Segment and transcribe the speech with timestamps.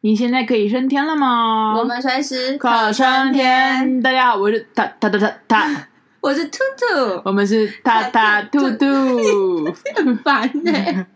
[0.00, 1.74] 你现在可以升天了吗？
[1.76, 4.00] 我们随时可升天。
[4.00, 5.86] 大家好，我是塔塔塔塔塔，
[6.22, 9.64] 我是兔兔，我们是塔塔 兔兔，
[9.96, 11.06] 很烦呢、欸。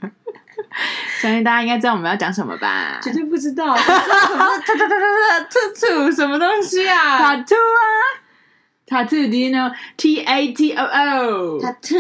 [1.21, 2.99] 相信大家应该知道我们要讲什么吧？
[3.01, 7.19] 绝对不知道，塔塔塔塔塔兔兔什么东西啊？
[7.19, 7.81] 塔兔啊，
[8.85, 11.61] 塔兔，Do you know T A T O O？
[11.61, 11.95] 塔兔。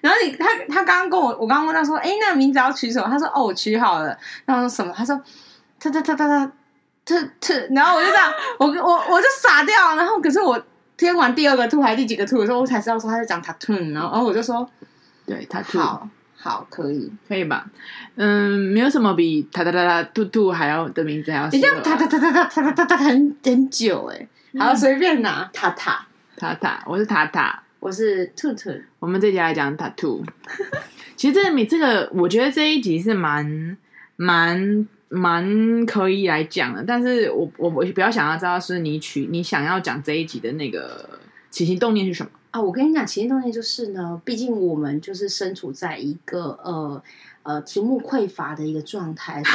[0.00, 3.06] 然后你他他刚刚跟我，我刚刚问他说，哎，那个名字要取什么？
[3.08, 4.18] 他说，哦，我取好了。
[4.44, 4.92] 然后说什么？
[4.96, 5.22] 他说。
[5.90, 6.46] 他他他他他
[7.04, 9.96] 他他，然后我就这样，我我我就傻掉。
[9.96, 10.60] 然后可是我
[10.96, 13.92] 听完第二个兔还是第几个兔的时候，我才知道说他在讲 tattoo。
[13.92, 14.68] 然后然后我就说，
[15.24, 17.64] 对，tattoo，好，好，可以，可以吧？
[18.16, 21.48] 嗯，没有什么比塔塔塔塔兔兔还要的名字还要。
[21.50, 28.70] 你这样塔塔塔塔塔塔塔塔很很久哎，好，随便拿，塔塔塔塔，我是塔塔，我是兔兔。
[28.98, 30.24] 我们这集来讲 tattoo。
[31.14, 33.76] 其实这你这个，我觉得这一集是蛮
[34.16, 34.88] 蛮。
[35.08, 41.18] 蛮可以来讲的，但是我我我比较想要知道是你取你想要讲这一集的那个
[41.50, 42.60] 起心动念是什么啊？
[42.60, 47.02] 我跟你讲，起心动念就是呢，毕竟我们就是身处在一个呃
[47.46, 49.42] 呃题目匮乏的一个状态。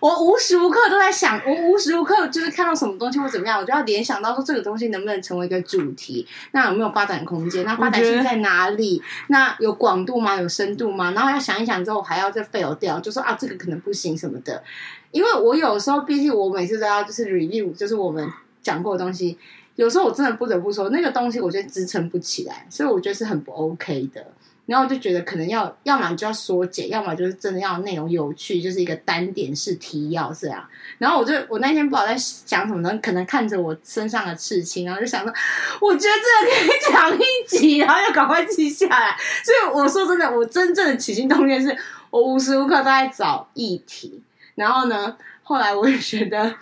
[0.00, 6.24] 我无时无刻都在想，我无时无刻就是看到什么东西或怎么样，我就要联想到说这个东西能不能成为一个主题？
[6.52, 7.64] 那有没有发展空间？
[7.64, 9.02] 那发展性在哪里？
[9.26, 10.40] 那有广度吗？
[10.40, 11.10] 有深度吗？
[11.12, 14.62] 然后要想一想之后，还要再 fail 掉，就说啊，这个可能不行什么的。
[15.10, 18.30] 因为我有时候，毕竟我每次都要就是 review，就是我们
[18.62, 19.36] 讲过的东西，
[19.74, 24.24] 有时候我真的不得不说，那个东西我觉得支撑不起来，所以我觉得是很不 OK 的。
[24.68, 30.62] 然后我就觉得可能要，要么就要缩减，要么就是真的要内容有趣，就是一个单点式提要这样。
[30.98, 35.32] 然后我就我那天不知道在讲什么呢，可能看着我身上的刺青，然后就想说，
[35.80, 39.16] 我觉得这个可以讲一集，然后要赶快记下来。
[39.42, 41.74] 所以我说真的，我真正的起心动念是
[42.10, 44.22] 我无时无刻都在找议题。
[44.54, 46.54] 然后呢，后来我也觉得，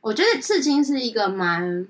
[0.00, 1.88] 我觉得刺青是一个蛮。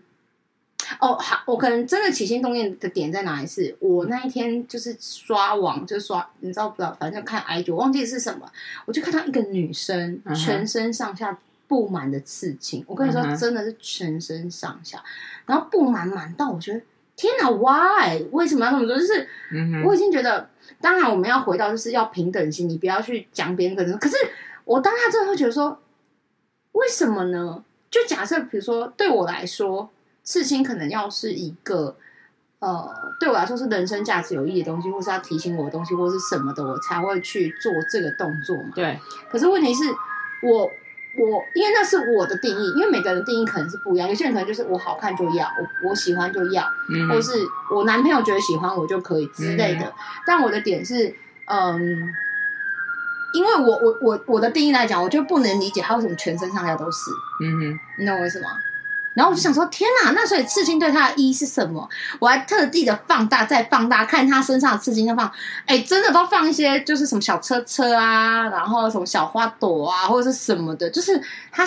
[1.01, 3.65] 哦，好，我可能真的起心动念的点在哪里是？
[3.65, 6.97] 是我那一天就是刷网，就刷，你知道不知道？
[6.99, 8.51] 反正看 IG，我忘记是什么，
[8.87, 12.81] 我就看到一个女生全身上下布满的刺青。
[12.83, 12.85] Uh.
[12.89, 15.05] 我跟你说，真的是全身上下，
[15.45, 16.81] 然后布满满到我觉得
[17.17, 18.23] 天哪，Why？
[18.33, 18.97] 为什么要这么做？
[18.97, 19.29] 就是
[19.85, 20.49] 我已经觉得，
[20.81, 23.99] 当然我们要回到就是要平等心，你不要去讲别人可能。
[23.99, 24.17] 可是
[24.65, 25.79] 我当下真的会觉得说，
[26.73, 27.63] 为什么呢？
[27.91, 29.91] 就假设比如说对我来说。
[30.29, 31.97] 刺青可能要是一个，
[32.59, 32.87] 呃，
[33.19, 38.71] 对我来说是人生价值有意义的东西，或是要提醒我的东西，或是什么的，我才会去做这个动作嘛。
[38.75, 39.01] 对。
[39.31, 39.85] 可是问题是，
[40.43, 44.07] 我我因为那是我的定义，因为每个人的定义可能是不一样。
[44.07, 47.33] 有些人可能就是我好看就要，我我喜欢就要，嗯，或是
[47.75, 49.87] 我男朋友觉得喜欢我就可以之类的。
[49.87, 49.93] 嗯，
[50.27, 51.15] 但我的点是，
[51.47, 51.81] 嗯，
[53.33, 57.11] 因为我我我我的定义来讲，我就不能理解他为什么全身上下都是。
[57.43, 58.49] 嗯哼，你懂我意思吗？
[59.19, 60.13] 然后我就想说，天哪！
[60.13, 61.89] 那所以刺青对他的意义是什么？
[62.21, 65.29] 我还特地的放大再放大，看他身上的刺青，要放，
[65.67, 71.21] 哎，真的都放一些，就是什么小车车啊，然后什么小花朵啊，或者是什么的，就是
[71.51, 71.67] 他，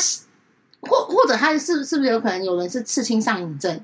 [0.79, 3.81] 或或者他是是不是有可能有人是刺青上瘾症？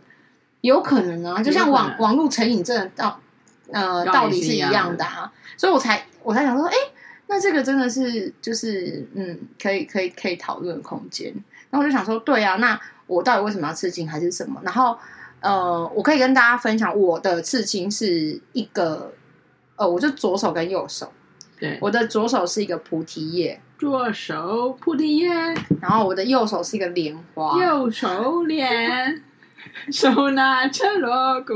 [0.62, 3.20] 有可能啊，就像网网络成瘾症道
[3.74, 6.76] 呃道理是一样的啊，所以我才我才想说，哎，
[7.28, 11.34] 那这个真的是就是嗯，可以可以可以讨论空间。
[11.70, 12.80] 然后我就想说，对啊，那。
[13.08, 14.62] 我到底为什么要刺青还是什么？
[14.64, 14.98] 然后，
[15.40, 19.12] 呃，我可以跟大家分享，我的刺青是一个，
[19.76, 21.12] 呃，我就左手跟右手。
[21.60, 25.30] 对，我的左手是一个菩提叶，左手菩提叶，
[25.82, 29.24] 然后我的右手是一个莲花，右手莲。
[29.92, 31.54] 手拿着锣鼓，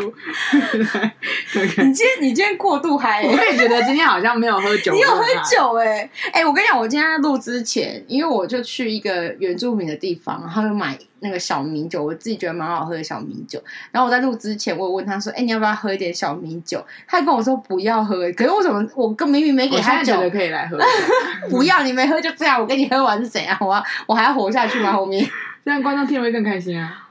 [1.83, 4.93] 你今天你今天过度嗨，我也觉得今天好像没有喝酒。
[4.93, 13.61] 你有喝酒哎、欸、哎、欸，我跟你讲，我今天在录之前，因为我就去一个原住民的地方，然后就买那个小米酒，我自己觉得蛮好喝的小米酒。
[13.91, 20.77] 然后我在录之前，我有问他说：“哎、欸，你要不要喝一点小米酒？”他跟我说不要喝，可是为什么我跟明明没给他酒，可以来喝？
[21.49, 23.57] 不要，你没喝就这样，我跟你喝完是怎样？
[23.61, 24.91] 我要我还要活下去吗？
[24.93, 25.27] 后面
[25.65, 27.09] 这样观众听会更开心啊。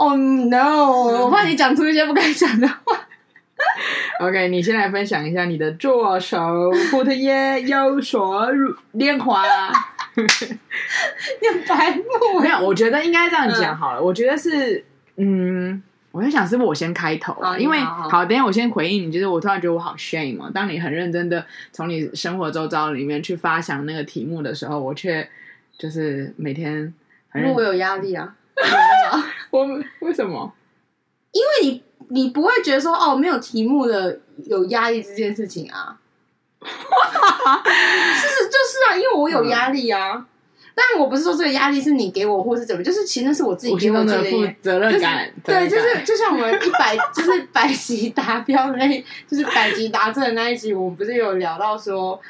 [0.00, 1.26] Oh no！
[1.26, 3.06] 我怕你讲出一些不该讲的话。
[4.24, 6.38] OK，你先来分享一下你的左手
[6.90, 8.32] 菩提叶，右手
[8.92, 9.44] 莲花。
[10.16, 10.24] 你
[11.68, 12.40] 白目？
[12.40, 14.00] 没有，我觉得应该这样讲好了。
[14.00, 14.82] 嗯、我觉得是，
[15.16, 15.82] 嗯，
[16.12, 17.58] 我在想是不是我先开头啊？
[17.58, 19.12] 因为好，好，等一下我先回应你。
[19.12, 20.50] 就是我突然觉得我好 shame 嘛。
[20.54, 25.28] 当你很认真的从你生活周遭里面去发想那个题目的时候，我却
[25.76, 26.94] 就是每天
[27.28, 28.34] 很，因为我有压力啊。
[29.58, 29.66] 我
[30.00, 30.52] 为什么？
[31.32, 35.96] 因为你你不会觉得说哦，没有题目的有压力这件事情啊。
[36.62, 36.66] 事
[38.28, 40.14] 实就是啊，因为我有压力啊。
[40.14, 40.26] 嗯、
[40.74, 45.32] 但我不是说这个压力是你给我，或是怎么，就是其实那是我自己给我自己的负责任感。
[45.44, 52.20] 对，就是就像我们一百 就是百级达标的那，就是百级达阵的那一集，我们不是有聊到说，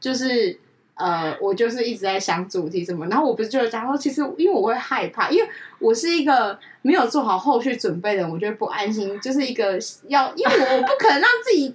[0.00, 0.58] 就是。
[0.98, 5.48] 呃，我就是一直在想主题什么，然后我不是就讲说，其实因为我会害怕，因为
[5.78, 9.78] 我是一个没有做好后续准备的人，我觉得不安心，就是一个
[10.08, 11.72] 要，因为我我不可能让自己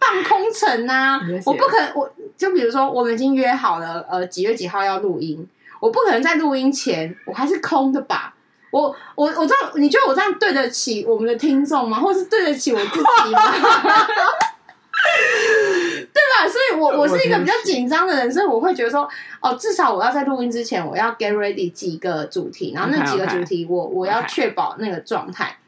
[0.00, 5.46] 放空城啊， 我不可能，我就比如说我们已经约好了，呃，几月几号要录音，
[5.78, 8.32] 我不可能在录音前我还是空的吧？
[8.70, 12.00] 我我我这样，你觉得我这样对得起我们的听众吗？
[12.00, 13.40] 或是对得起我自己吗？
[16.26, 16.52] 对吧？
[16.52, 19.08] 所以我，我我是一个比较紧张的人，所以我会觉得说，
[19.40, 23.94] 哦，至少我要在录音之前，我要 get ready 几个主题，然后那几个主题我，我 Okay, okay.
[23.94, 25.58] 我要确保那个状态。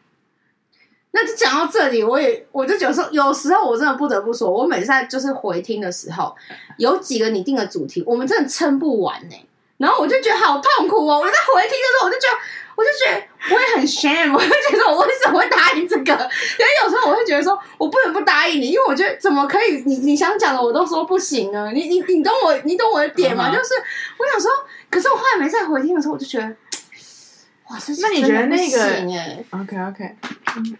[1.10, 6.34] 那就讲到这里，我也我就觉得说，有时候我真的不得不说，我每次在就是回听的时候，
[6.76, 9.47] 有几个你定的主题，我们真的撑不完呢、欸。
[9.78, 11.20] 然后我就觉得好痛苦哦！
[11.20, 12.36] 我在回听的时候，我就觉得，
[12.74, 16.12] 我就觉得我也很 shame，我就觉得我为什么会答应这个？
[16.12, 19.82] 因为有时候我会觉得说，我不能不答应你，因为我觉得怎么可以？
[19.86, 21.70] 你你想讲的我都说不行呢？
[21.72, 23.56] 你你你懂我，你懂我的点吗？Uh huh.
[23.56, 23.74] 就是
[24.18, 24.50] 我想说，
[24.90, 26.46] 可是我后来没再回听的时候，我就觉得，
[27.68, 30.16] 哇，那你觉得那个哎？OK OK，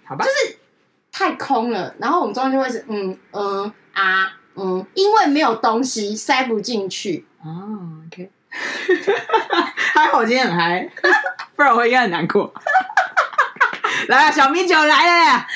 [0.04, 0.56] 好吧，就是
[1.12, 1.94] 太空了。
[2.00, 8.30] 然后我们中间就会是嗯嗯啊嗯，因为没有东西塞不进去哦、uh, OK。
[9.94, 10.88] 还好今天很嗨，
[11.56, 12.52] 不然我会应该很难过。
[14.08, 15.46] 来啊，小米酒来了呀！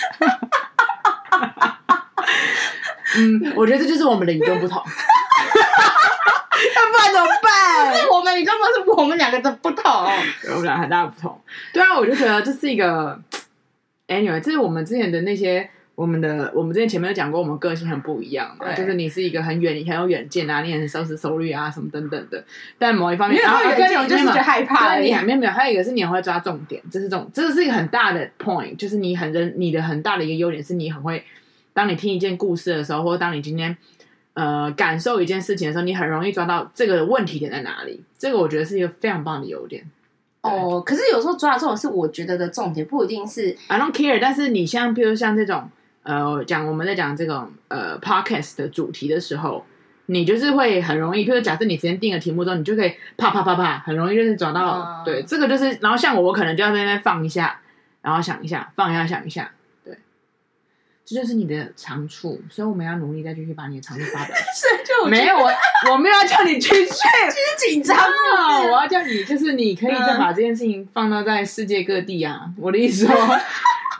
[3.16, 4.82] 嗯，我觉得这就是我们的与众不同。
[6.74, 8.08] 那不然怎么办？
[8.10, 9.84] 我们与众不同是我们两个的不同，
[10.50, 11.40] 我们俩很大的不同。
[11.72, 13.20] 对啊，我就觉得这是一个
[14.08, 15.70] ，anyway，这是我们之前的那些。
[15.94, 22.42] 我们的我们之前前面有讲过，我们个性很不一样嘛，就是你是一个很远、很有远见啊，你很深思熟虑啊，什么等等的。
[22.78, 31.22] 但某一方面，然后跟你就是害怕，你还没有没有，还有一个是你很会抓重点，这是重，这是一个很大的 point，就是你很认你的很大的一个优点是你很会，
[31.74, 33.76] 当你听一件故事的时候，或者当你今天
[34.32, 38.02] 呃感受一件事情的时候，你很容易抓到这个问题点在哪里。
[38.18, 39.84] 这个我觉得是一个非常棒的优点。
[40.40, 44.18] 哦，可是有时候抓到这种是我觉得的重点，不一定是 I don't care。
[44.18, 45.70] 但是你像比如像这种。
[46.02, 49.64] 呃，讲我们在讲这种呃 podcast 的主题的时候，
[50.06, 54.80] 你就是会很容易，譬如假设你之前定了题目之后，你就可以啪啪啪啪，很容易就是找到。
[54.80, 57.60] 嗯、对，这个就是，然后像我，我可能就要在那边放一下，
[58.00, 59.52] 然后想一下，放一下，想一下，
[59.84, 59.96] 对，
[61.04, 64.34] 这就是你的长处，所以我们要努力再继续把你的长处发表。
[64.34, 65.50] 是，就没有我，
[65.92, 66.96] 我没有要叫你去去，其
[67.64, 73.14] 实紧张啊，我要叫你，就是你可以再把这件事情放到在世界各地啊，嗯、我的意思说。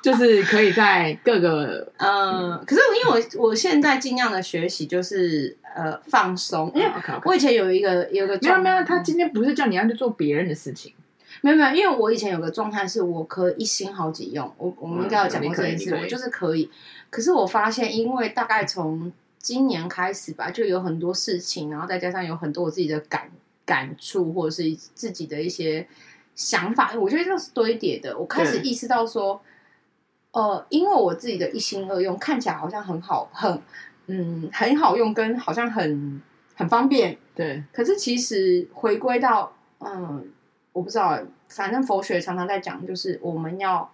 [0.03, 6.91] 就是可以在各个嗯，可是因为我我现在尽量的学习就是呃放松，因为
[7.25, 10.93] 我以前有一个有一个，没有没有，他今天不是叫你要去做别人的事情，
[11.41, 16.69] 没有没有，因为我以前有个状态是我可以一心好几用，我我们应该有讲过这件事，我就是可以，
[17.09, 23.31] 可是我发现，因为大概从今年开始吧，就有很多事情，然后再加上有很多我自己的感
[23.65, 25.87] 感触，或者是自己的一些
[26.35, 29.41] 想法，我觉得这是堆叠的，我开始意识到说。
[30.33, 33.61] 呃，因为我自己的一心二用，看起来好像很好，很
[34.07, 36.23] 嗯很好用，跟好像很
[36.55, 37.63] 很方便，对。
[37.71, 40.31] 可是其实回归到嗯，
[40.73, 41.21] 我不知道，
[41.51, 43.93] 反正佛学常常在讲，就是我们要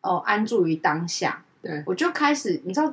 [0.00, 1.44] 呃安住于当下。
[1.60, 2.92] 对，我就开始，你知道，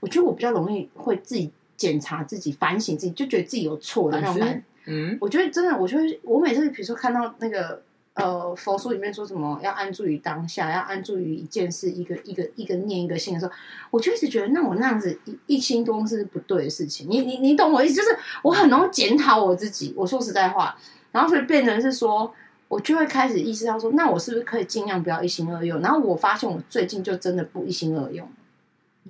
[0.00, 4.62] 我觉得我比较容易会自己检查自己、反省自己，就觉得自己有错的那种感觉。
[4.86, 7.82] 嗯，我觉得真的，我觉得我每次比如说看到那个。
[8.14, 13.52] 呃，佛书里面说什么要安住于当下，要安住于一件事，一个一个一个念一个心的时候，
[13.90, 17.08] 我就一直觉得，那我那样子一一心多用是不对的事情。
[17.08, 17.94] 你你你懂我意思？
[17.94, 19.94] 就是我很容易检讨我自己。
[19.96, 20.76] 我说实在话，
[21.10, 22.30] 然后所以变成是说，
[22.68, 25.80] 我就会开始意识到说，那我是不是可以尽量不要一心二用？
[25.80, 28.28] 然后我发现我最近就真的不一心二用。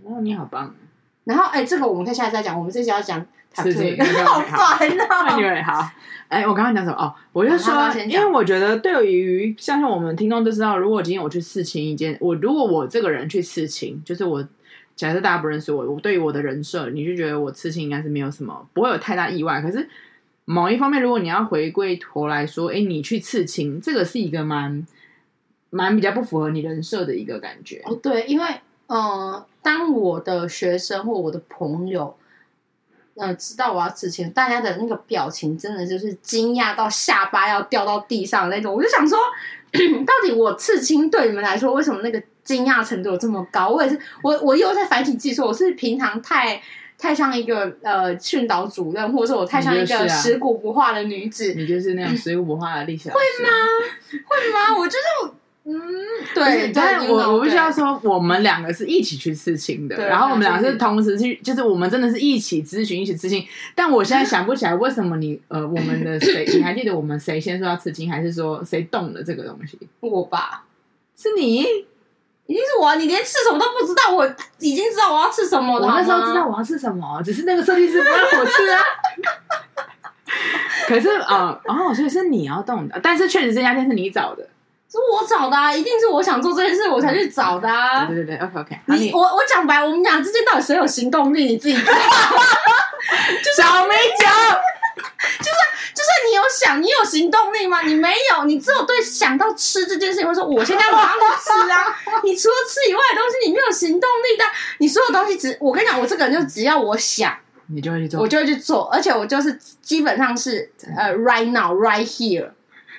[0.04, 0.76] 哦，你好棒！
[1.24, 2.56] 然后哎，这个我们可以下次再讲。
[2.56, 3.26] 我们这次要讲。
[3.54, 5.62] 刺青，好烦哦！
[5.64, 5.90] 好，
[6.28, 6.96] 哎，我刚刚讲什么？
[6.96, 7.74] 哦，我就说，
[8.06, 14.42] 因为我觉得对于相信我们听众都知道，如果今天我去刺青一件，我如果我这个人去刺青，就是我
[14.96, 19.60] 假设大家不认识我，我对于我的人设，你就觉得我刺青应该是没有什么，不会有太大意外。
[19.60, 19.86] 可是
[20.46, 24.86] 某一方面，如果你要回归头来说，哎，你去刺青，这个是一个蛮
[25.68, 27.82] 蛮比较不符合你人设的一个感觉。
[27.84, 28.46] 哦，对，因为
[28.86, 32.16] 呃，当我的学生或我的朋友。
[33.14, 38.74] 呃，知道我要刺青，大家的那个表情真的就是惊讶到下巴要掉到地上那种。
[38.74, 39.18] 我就想说，
[40.06, 43.68] 到底我刺青对你们来说，为什么那个惊讶程度有这么高？
[43.68, 46.62] 我也是，我我又在反省自己，说我是平常太
[46.96, 51.52] 太像一个呃训导主任，或者说我太像一个食古不化的女子。
[51.54, 53.20] 你就是那种食古不化的历史老师。
[53.20, 53.50] 会吗？
[54.26, 54.78] 会吗？
[54.78, 55.34] 我觉得。
[55.64, 55.72] 嗯，
[56.34, 63.46] 对，但是我我必须要说，我们两个是一起去刺青的，然后我们两个是同时去，就是我们真的是一起咨询、一起刺青。
[63.74, 66.44] 但我现在想不起来，为什么你呃，我们的谁？
[66.52, 69.78] 你还记得我们谁先说要刺青，还是说谁动了这个东西？
[70.00, 70.64] 我吧，
[71.16, 72.96] 是你，一定是我。
[72.96, 74.26] 你连刺什么都不知道，我
[74.58, 75.86] 已经知道我要刺什么了。
[75.86, 78.80] 我那时候知道我要刺什么，只是那个设计师不让我刺啊。
[80.88, 84.48] 可是啊，哦，所以是你要动的，但是确实这家店是你找的。
[84.92, 88.04] 是我找的啊，一定是我想做这件事，我才去找的啊。
[88.04, 88.78] 对对对，OK OK。
[88.86, 91.46] 你我我讲白，我们俩之间到底谁有行动力？
[91.46, 91.92] 你自己知道。
[93.56, 94.30] 小明讲，
[95.40, 95.58] 就是
[95.96, 97.80] 就是你有想，你有行动力吗？
[97.82, 101.96] 你没有，你只有对想到吃这件事情，会说我现在马上去吃啊。
[102.22, 104.44] 你除了吃以外的东西，你没有行动力的。
[104.78, 107.34] 你所有东西只，我跟你讲，我这个人就只要我想，
[107.74, 112.50] 你就会去做，我就会去做，而且我就是基本上是呃，right now, right here。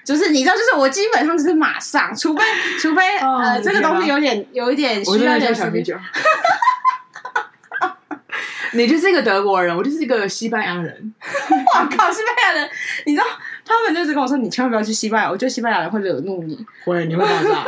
[0.04, 2.44] 就是你知道，就是我基本上就是马上，除非
[2.80, 5.96] 除非、哦、呃，这个东西有点有一点需要点小米酒。
[8.76, 11.14] 你就是一个德国人，我就是一个西班牙人。
[11.22, 12.68] 我靠，西班牙人！
[13.06, 13.26] 你知道
[13.64, 16.58] 他们就是跟我说，你千万不要去西班牙，我觉得西班牙人会惹怒你。
[16.84, 17.64] 会，你会爆炸。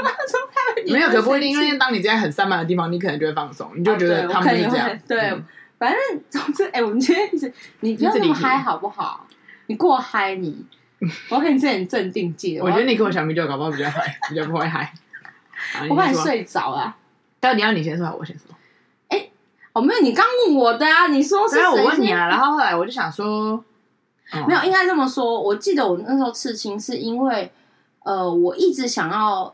[0.87, 4.89] 没有，可不一定，因为当你在很散漫的地方，你可能就会放松，你就觉得他们是这样。
[5.07, 5.45] 对，嗯、
[5.77, 9.27] 反正总之，哎、欸，我们今天一直你不要那么嗨好不好？
[9.67, 10.65] 你过嗨你。
[11.29, 12.59] 我要跟你之前镇定剂。
[12.59, 14.93] 我觉得你跟我小米酒搞不好比较嗨， 比较不会嗨。
[15.89, 16.97] 我怕你睡着啊。
[17.39, 18.45] 到底要你先说，还是我先说？
[19.09, 19.29] 哎，
[19.73, 21.63] 哦，没有，你刚问我的啊，你说是谁？
[21.63, 23.63] 我问你啊，然后后来我就想说，
[24.47, 25.39] 没有，应该这么说。
[25.41, 27.51] 我记得我那时候刺青是因为，
[28.03, 29.53] 呃，我一直想要。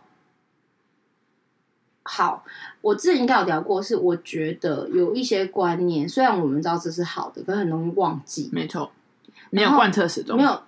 [2.03, 2.43] 好，
[2.81, 8.50] 我之前应该有聊过，是我觉得有一些观念，虽然我们知道这是好的，可是很容易忘记。
[8.51, 8.91] 没错，
[9.51, 10.62] 没有贯彻始终，没有。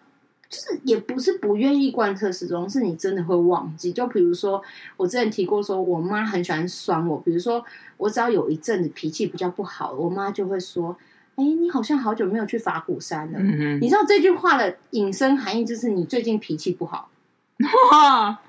[0.53, 3.91] 就是也不是不愿意贯彻始终，是你真的会忘记。
[3.91, 4.61] 就比如说，
[4.95, 7.17] 我之前提过，说我妈很喜欢酸我。
[7.17, 7.65] 比如说，
[7.97, 10.95] 我只要有一阵子脾气比较不好，我妈就会说
[11.37, 13.39] ：“哎、欸，你好像好久没有去法鼓山了。
[13.39, 17.09] 嗯”你知道这句话的引申含义就是你最近脾气不好。
[17.91, 18.39] 哇，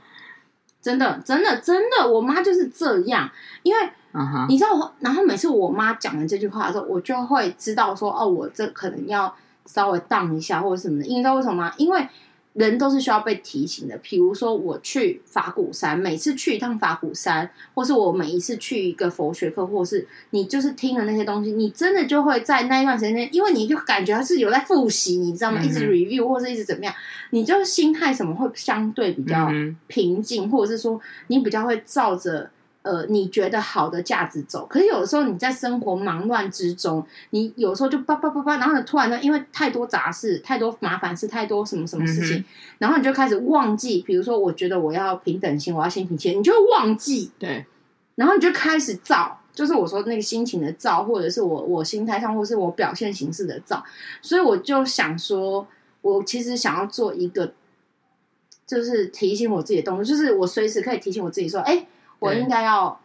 [0.83, 3.31] 真的，真的，真的，我妈就是这样。
[3.63, 3.81] 因为
[4.51, 9.35] 你知道，然后每次我妈讲完这句话的时候，我就会知道说：“哦，我这可能要。”
[9.67, 11.75] 稍微荡一下或者什么的，你知道为什么吗？
[11.79, 12.07] 因为
[12.53, 13.99] 人都是需要被提醒的。
[14.03, 25.61] 比如说我去法鼓山，每次去一趟法鼓山，或是我每一次去一个佛学课，或是你就是听了那些东西，你真的就会在那一段时间内，因为你就感觉它是有在复习，你知道吗？
[25.61, 26.95] 一直 review 或是一直怎么样，
[27.31, 29.51] 你就心态什么会相对比较
[29.89, 32.51] 平静，或者是说你比较会照着。
[32.85, 42.45] 呃，你觉得好的价值走，可是有的时候你在生活忙乱之中，你有时候就叭叭叭叭，然后呢，突然呢，因为太多杂事、太多麻烦事、太多什么什么事情，嗯、
[42.81, 44.03] 然后你就开始忘记。
[44.03, 47.31] 比如说，我觉得我要平等心，我要心平气，你就会忘记。
[47.39, 47.65] 对，
[48.17, 53.83] 然后你就开始造，就是我说那个心情的造，或者是我我心态上，或是我表现形式的造。
[54.21, 55.67] 所以我就想说，
[56.03, 57.55] 我其实想要做一个，
[58.67, 61.87] 就是提醒我自己的动作，就是我随时可以提醒我自己说，哎。
[62.29, 63.01] 我应该要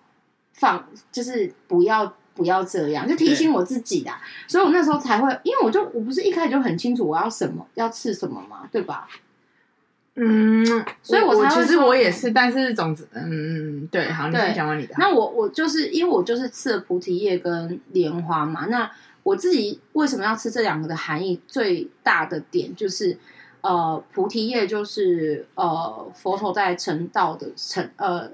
[0.53, 4.11] 放，就是不要不要这样，就提醒我自己的，
[4.47, 9.07] 所以我那时候才会，因为我就我不是一开始就很清楚我要什么，要吃什么嘛，对吧？
[10.15, 10.65] 嗯，
[11.01, 14.95] 所以我才会，其实我也是，但是总之，嗯嗯，对，好，你先讲完你的。
[14.97, 18.89] 那我我就是因为我就是吃了菩提叶跟莲花嘛，那
[19.23, 23.17] 我自己为什么要吃这两个的含义最大的点就是，
[23.61, 28.31] 呃，菩提叶就是呃佛陀在成道的成呃。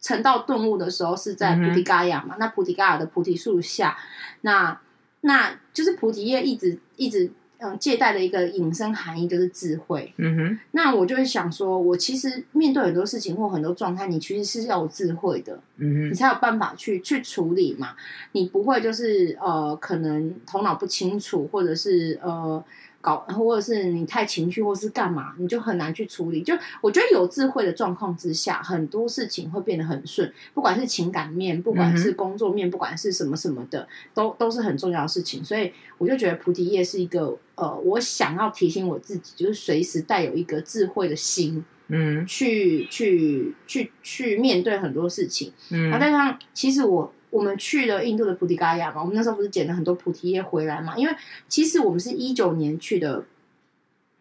[0.00, 2.36] 成道顿悟的时候是在菩提伽亚嘛？
[2.36, 3.98] 嗯、那菩提伽亚的菩提树下，
[4.40, 4.80] 那
[5.20, 10.12] 那就是菩提叶一直一直嗯借代的一个引申含义就是智慧。
[10.16, 17.94] 嗯哼，那我就会想说，我其实面对很多事情或很多状态，你其实是要有智慧的，嗯哼，你才有办法去去处理嘛。
[18.32, 22.64] 你不会就是呃，可能头脑不清楚，或者是呃。
[23.00, 26.42] 搞，或者是你太情绪，或是干嘛，你就很难去处理。
[26.42, 30.30] 就我觉得有智慧的状况之下，很多事情会变得很顺。
[30.52, 35.42] 不管是情感面，不管是工作面，嗯、不管是什么什么的，都都是很重要的事情。
[35.42, 45.52] 所以我就觉得菩提叶是一个呃，我想要提醒我自己，就是随时带有一个智慧的心，嗯，去去去去面对很多事情。
[45.70, 47.12] 嗯，然后再加上，其实我。
[47.30, 50.96] 我们去了印度的菩提伽亚嘛，我们那时候不是捡了很多菩提叶回来嘛？
[50.96, 51.14] 因为
[51.48, 53.24] 其实我们是一九年去的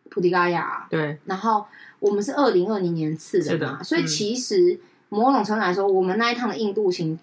[0.09, 1.65] 菩提伽亚，对，然后
[1.99, 7.17] 我们是二零二零年次的嘛，的所以其实某种程度来说，我们那一趟的印度行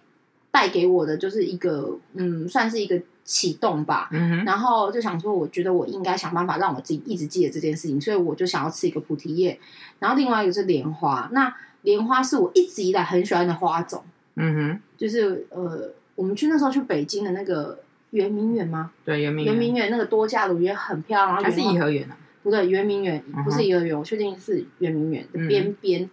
[0.50, 4.08] 带给我的就是一个，嗯，算是一个启动吧。
[4.10, 9.58] 嗯哼，然后就想说，我觉得我应该想办法让我自己一直记得这件事情，所以我就想要吃一个菩提叶。
[9.98, 14.04] 然后另外一个是莲花，那莲花是我一直以来很喜欢的花种。
[14.36, 17.78] 嗯哼，就是呃，我们去那时候去北京的那个
[18.10, 18.92] 圆明园吗？
[19.04, 22.16] 对，圆明圆明园那个多加芦也很漂亮，还是颐和园啊？
[22.42, 26.02] 不对，圆明园不是颐和园，我确定是圆明园的边边。
[26.02, 26.10] 嗯、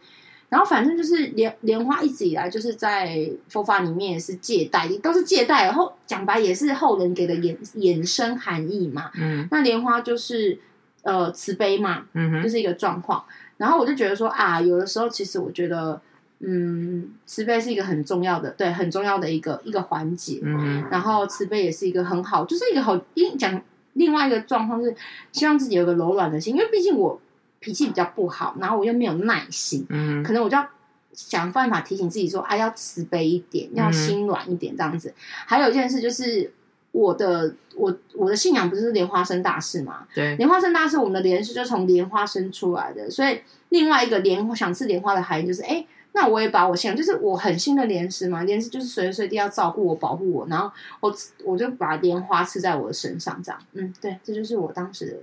[0.50, 9.12] 然后反正就是莲莲花一直以来就是在佛法里面也是借代，都是借贷，然后讲白也是后人给的衍衍生含义嘛。
[9.15, 10.58] 嗯，那莲花就是
[11.01, 13.24] 呃慈悲嘛，嗯哼，就是一个状况。
[13.58, 16.01] 然后我就觉得说啊，有的时候其实我觉得。
[16.46, 20.42] 嗯，慈悲是一个很重要的，对，很重要的一个一个环节。
[20.44, 23.00] 嗯，然后慈悲也是一个很好，就是一个好。
[23.14, 23.62] 因讲
[23.94, 24.94] 另外一个状况是，
[25.32, 27.18] 希望自己有个柔软的心，因为毕竟我
[27.62, 30.68] 脾气比较不好，然后我又没有耐心，嗯，可能我就要
[31.14, 35.10] 想办法提醒自己说，啊，要慈悲一点，要心软一点，这样子。
[35.10, 36.52] 嗯、还有一件事就是，
[36.92, 40.06] 我的我我的信仰不是莲花生大士嘛？
[40.14, 45.86] 对，莲花生大士，我们的莲是就从莲花生出来的，所以另外一个莲想吃莲花的含义就是，哎。
[46.15, 51.12] 那我也把我信，就是我很信的莲师嘛，莲师就是随时随地要照顾我、保护我，然后我
[51.43, 55.17] 我就把莲花刺在我的身上，这样，嗯，对，这就是我当时的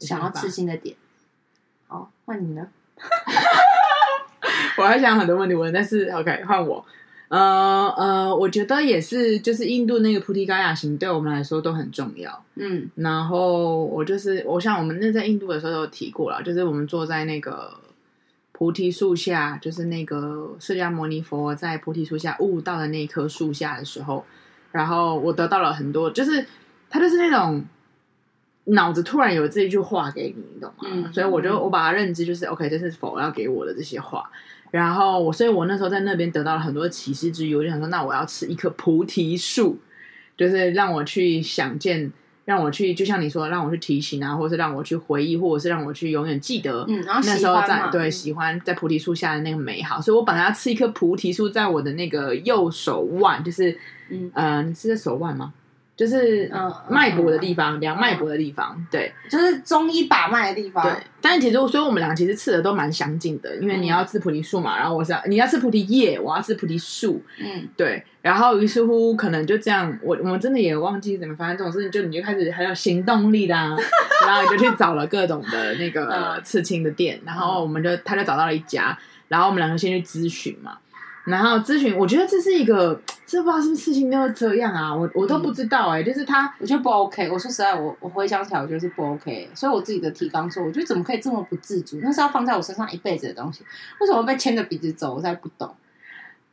[0.00, 0.96] 想要刺青的点。
[1.86, 2.66] 好，换你呢？
[4.78, 6.84] 我还想很多问题问，但是 OK，换我。
[7.28, 12.44] 呃呃，我觉得也是，就是印度那个菩提伽亚行对我们来说都很重要。
[12.56, 17.72] 嗯，然后我就是，我像我们那在印度的时候都有提过了，就是我们坐在那个。
[18.58, 24.24] 菩提树下，就是那个释迦牟尼佛在菩提树下悟道的那一棵树下的时候，
[24.72, 26.46] 然后我得到了很多，就是
[26.88, 27.62] 他就是那种
[28.64, 30.88] 脑子突然有这一句话给你，你懂吗？
[30.90, 34.30] 嗯，所以我就我把它认知就是 OK，这是佛要给我的这些话。
[34.70, 39.78] 然后我，所以我那时候在那边得到了很多启示之余，我就想说，那我要吃一棵菩提树，
[40.34, 42.10] 就是让我去想见。
[42.46, 53.76] 让我去，就像你说的，让我去提醒啊，或者是让我去回忆，或者是让我去永远记得，嗯，然后那时候在对喜欢在菩提树下的那个美好，所以我本来要吃一棵菩提树，在我的那个右手腕，就是
[54.08, 54.30] 嗯。
[54.32, 55.52] 呃，你是手腕吗？
[55.96, 60.84] 就是嗯，脉搏的地方，量脉搏的地方，对，就是中医把脉的地方。
[60.84, 68.04] 对，但其实，所以我们俩其实吃的都蛮相近的，因为你要吃菩提树嘛，然后我是要你要吃菩提叶，我要吃菩提树，嗯，对。
[68.20, 73.74] 然后于是乎，可能就这样，我我们真的也忘记怎么发生这种事情，就你就开始很有行动力啦，
[74.26, 80.76] 然后你就去找了各种的那个刺青的店，然后我们就他就找到了一家，然后我们两个先去咨询嘛。
[81.26, 87.28] 然后咨询，我觉得这是一个，这不知道是不是事情都会这样啊，我我都不知道哎、就是他，我觉得不 OK。
[87.28, 89.50] 我说实在，我我回想起来，我觉得是不 OK。
[89.52, 91.98] 所以我自己的提纲说，我觉得怎么可以这么不自主？
[92.00, 93.64] 那是要放在我身上一辈子的东西，
[94.00, 95.14] 为什么被牵着鼻子走？
[95.14, 95.74] 我实在不懂。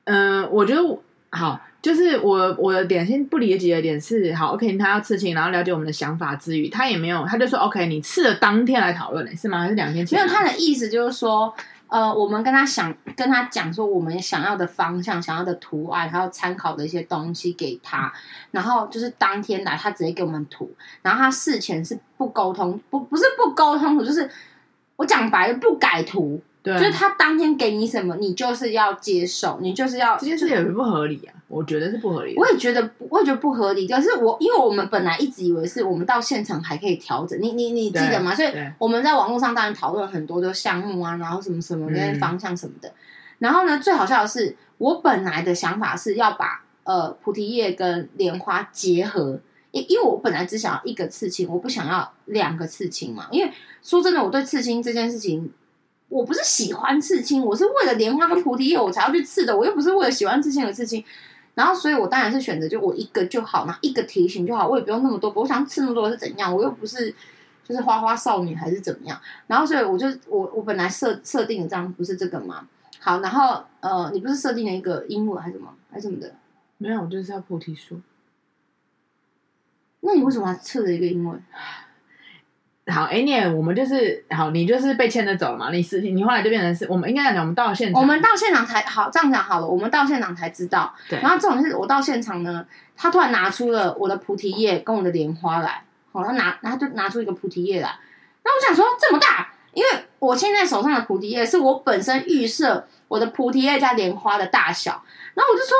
[0.05, 0.81] 嗯，我觉得
[1.29, 9.59] 好，就是我我的点先不理解的点是，好 OK，他要刺青，然后了解我们的想法之余，他也没有，他就说 OK，你刺的当天来讨论，是吗？
[9.59, 10.19] 还是两天前？
[10.19, 11.53] 没有，他的意思就是说。
[11.93, 18.12] 呃，我们跟他想跟他讲说，我们想要的方向、想要的图案，还有参考的一些东西给他，
[18.49, 24.27] 然后就是当天来，他直接给我们图，然后他事前是不沟通，不不是不沟通，就是
[24.95, 26.41] 我讲白了，不改图。
[26.63, 32.34] 对，就是他当天给你什么，你就是要接受，你就是要这件事也不合理啊，我觉得是不合理。
[32.38, 33.86] 我也觉得，我也觉得不合理。
[33.86, 38.34] 可是我，因为我们本来一直以为是我们到现场还可以调整，你你你记得吗？
[38.34, 38.47] 所以
[38.78, 42.88] 我们在网络上当然讨论很多的项目啊，然后什么什么那些方向什么的。
[42.88, 42.93] 嗯、
[43.39, 49.38] 然后呢，最好笑的是，我本来的想法是要把呃菩提叶跟莲花结合，
[49.71, 53.28] 因因为我本来只想要一个刺青，我不想要两个刺青嘛。
[53.32, 55.52] 因为说真的，我对刺青这件事情。
[56.13, 61.04] 我不是喜欢刺青，我是为了莲花跟菩提叶我才要去刺的，我又不是为了喜欢刺青而刺青。
[61.56, 65.34] 然后，所以我当然是选择就我一个就好，那一个提醒就好，我也不用那么多。
[65.36, 66.56] 我想刺那么多是怎样？
[66.56, 67.13] 我又不是
[67.67, 69.19] 就是花花少女还是怎么样？
[69.47, 72.67] 然后，所以我就我我本来设设定的这样不是这个吗？
[72.99, 76.36] 好，然后呃，你不是设定了一个英文还是什么还是什么的？
[76.78, 77.99] 没有，我就是要菩提树。
[80.02, 81.43] 那你为什么还刺了一个英文？
[82.88, 85.72] 好，哎，你我们就是好，你就是被牵着走嘛。
[85.72, 89.67] 你是你后来就变成是我们应该讲，我们到了现场，我们到现场才好，这样讲好了。
[89.67, 91.17] 我们到现场才知道，对。
[91.22, 92.65] 然后这种是我到现场呢，
[92.98, 97.89] 他突然拿出了我的菩提叶跟我的莲花来，好，他拿，然后就拿出一个菩提叶来。
[98.43, 105.02] 那我想说这么大，因为我现在手上的菩提叶是我本身预设我的菩提叶加莲花的大小，
[105.36, 105.78] 然后我就说，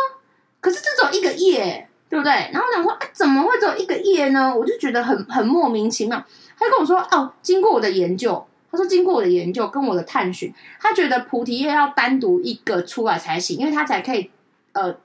[0.62, 2.32] 可是这只有一个叶，对不对？
[2.54, 4.56] 然后我想说，哎，怎么会只有一个叶呢？
[4.56, 6.24] 我就觉得很很莫名其妙。
[6.58, 14.32] 他跟我说：“哦，经过我的研究，他说经过我的研究跟我的探寻，他觉得菩提叶要单独一个出来才行，因为它才可以
[14.72, 14.96] 呃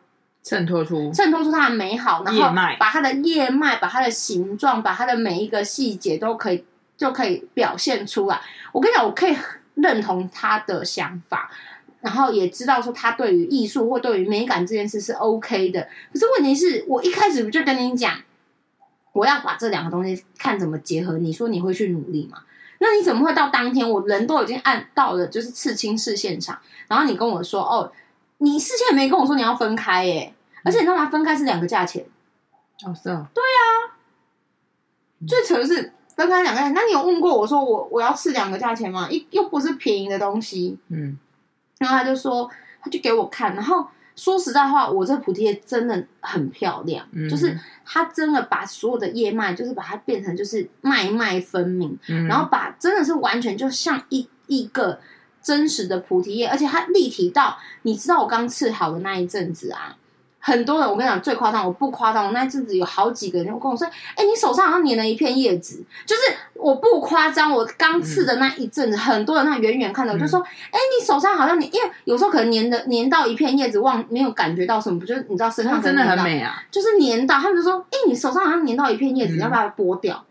[0.42, 6.64] 衬托出衬托出它的美好，然后把它的叶脉、把它的形状、把它的每一个细节都可以
[6.96, 8.40] 就可以表现出来。
[8.72, 9.36] 我跟你讲，我可以
[9.74, 11.50] 认同他的想法，
[12.00, 15.88] 然后也知道说他对于艺术或对于美感这件事是 OK 的。
[16.12, 18.14] 可是问题是我一开始不就跟你讲，
[19.18, 21.18] 我要把这两个东西看怎么结合？
[21.18, 22.38] 你说你会去努力吗？
[22.78, 27.90] 那你怎么会到当天我人都已经按到了就是刺青室现场，然后你跟我说哦，
[28.38, 31.10] 你事先也没跟我说你要分开耶，而且你知道吗？
[31.10, 32.06] 分开是两个价钱。
[32.86, 33.28] 哦，是啊。
[33.34, 33.98] 对啊。
[35.26, 39.08] 最扯的是分开两个价钱，那你有问过我说我我要刺两个价钱吗？
[39.10, 40.78] 一又不是便宜的东西。
[40.90, 41.18] 嗯。
[41.78, 42.48] 然后他就说，
[42.80, 43.84] 他就给我看，然后。
[44.18, 54.98] 说实在话，我这菩提叶真的很漂亮，嗯、就是它真的把所有的叶脉，就是把它变成就是脉脉分明，嗯、然后把真的是完全就像一一个
[55.40, 59.96] 真实的菩提叶，而且它立体到，你知道我刚刺好的那一阵子啊。
[60.40, 66.22] 很多人，我跟你讲最夸张，我不夸张，我那阵子有好几个人跟我说：“哎、欸，你手上好像粘了一片叶子。”就是
[66.54, 80.24] 我不夸张，我刚刺的那一阵子，嗯、很多人那远远看到，我就说：“哎、嗯欸，你手上好像你，因为有时候可能粘的粘到一片叶子，忘没有感觉到什么，不就是你知道身上真的很美啊，就是粘到，他们就说：哎、欸，你手上好像粘到一片叶子，嗯、要不要剥掉？”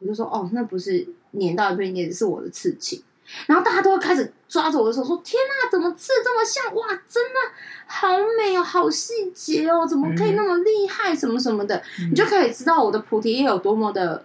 [0.00, 1.06] 我就说：“哦，那不是
[1.40, 3.00] 粘到一片叶子，是我的刺青。”
[3.46, 6.74] 然后大家都会开始抓着我的手说：“天哪，怎么刺这么像？
[6.74, 7.38] 哇，真的
[7.86, 11.14] 好美哦，好细节哦，怎么可以那么厉害？
[11.14, 14.24] 什么什么的，嗯、你就可以知道我的菩提叶有多么的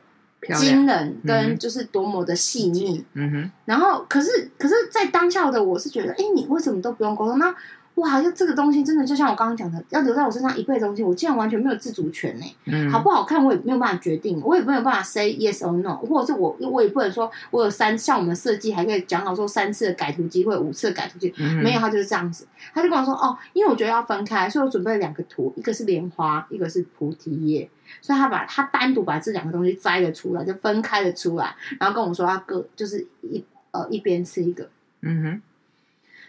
[0.56, 3.04] 惊人，跟就是多么的细腻。
[3.13, 3.52] 嗯哼。
[3.65, 7.39] 然后，可是，可是在当下的我是觉得，哎，你为什么都不用沟通？
[7.39, 7.54] 那
[7.98, 12.46] 哇，就这个东西真的就像我刚刚讲的，要留在我身上一辈子东西，我竟然完全没有自主权呢。
[12.66, 27.68] 嗯，好不好看我也没有办法决定，我也没有办法 say yes or no，或者是我我也不能说我有三像我们设计还可以讲好说三次的改图机会，五次的改图机，嗯、没有，他就是这样子，他就跟我说哦，因为我觉得要分开，所以我准备了两个图，一个是莲花，一个是菩提叶，
[28.02, 34.70] 所以他把他单独把这两个东西摘了出来，就分开了出来，然后跟我说他各就是一呃一边吃一个，
[35.02, 35.42] 嗯哼。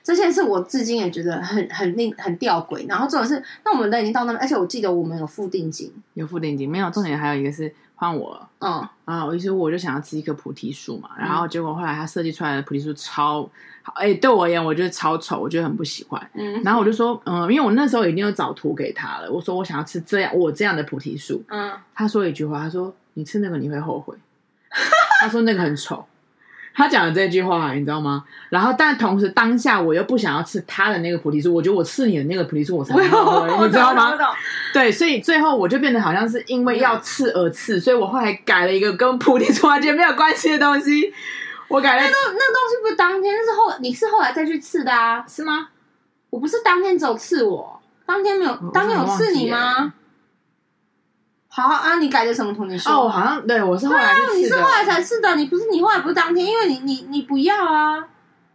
[0.09, 8.89] 这件事我至今也觉得很很令很吊诡，然后重点是，那我们都已经到那边，而且我记得我们有付定金，有付定金，没有重点还有一个是换我了，嗯。
[9.05, 13.47] 啊，我意思我就想要吃一棵菩提树嘛，然后结果后来他设计出来的菩提树超
[13.83, 24.17] 好，哎，对我而言我觉得超丑，我觉得很不喜欢，嗯，然后我就说，嗯，因为我那时候已经有找图给他了，我说我想要吃这样我这样的菩提树，嗯，他说一句话，他说你吃那个你会后悔，
[25.21, 26.03] 他说那个很丑。
[26.79, 28.23] 他讲了这句话，你知道吗？
[28.51, 34.17] 然后，但同时当下我又不想要刺他的那个菩提树，我觉得我刺你的那个菩提树，我才后悔， 你知道吗？
[34.73, 41.13] 对，所以最后我就变得好像是因为要刺而刺，所以我后来改了一个跟菩提树完全没有关系的东西。
[41.67, 45.25] 我改了那个那个东西不是当天，是后你是后来再去刺的啊？
[45.29, 45.71] 是吗？
[46.31, 49.93] 我不是当天只有刺我，当天没有，当天有刺你吗？
[51.61, 52.67] 好啊，你改的什么图？
[52.67, 58.05] 你说哦，好像对我是后来你是后来才刺的，你不是你后来不是当天，因为你你你不要啊，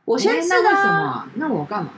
[0.05, 1.27] 我先刺的、什么？
[1.35, 1.89] 那我干嘛？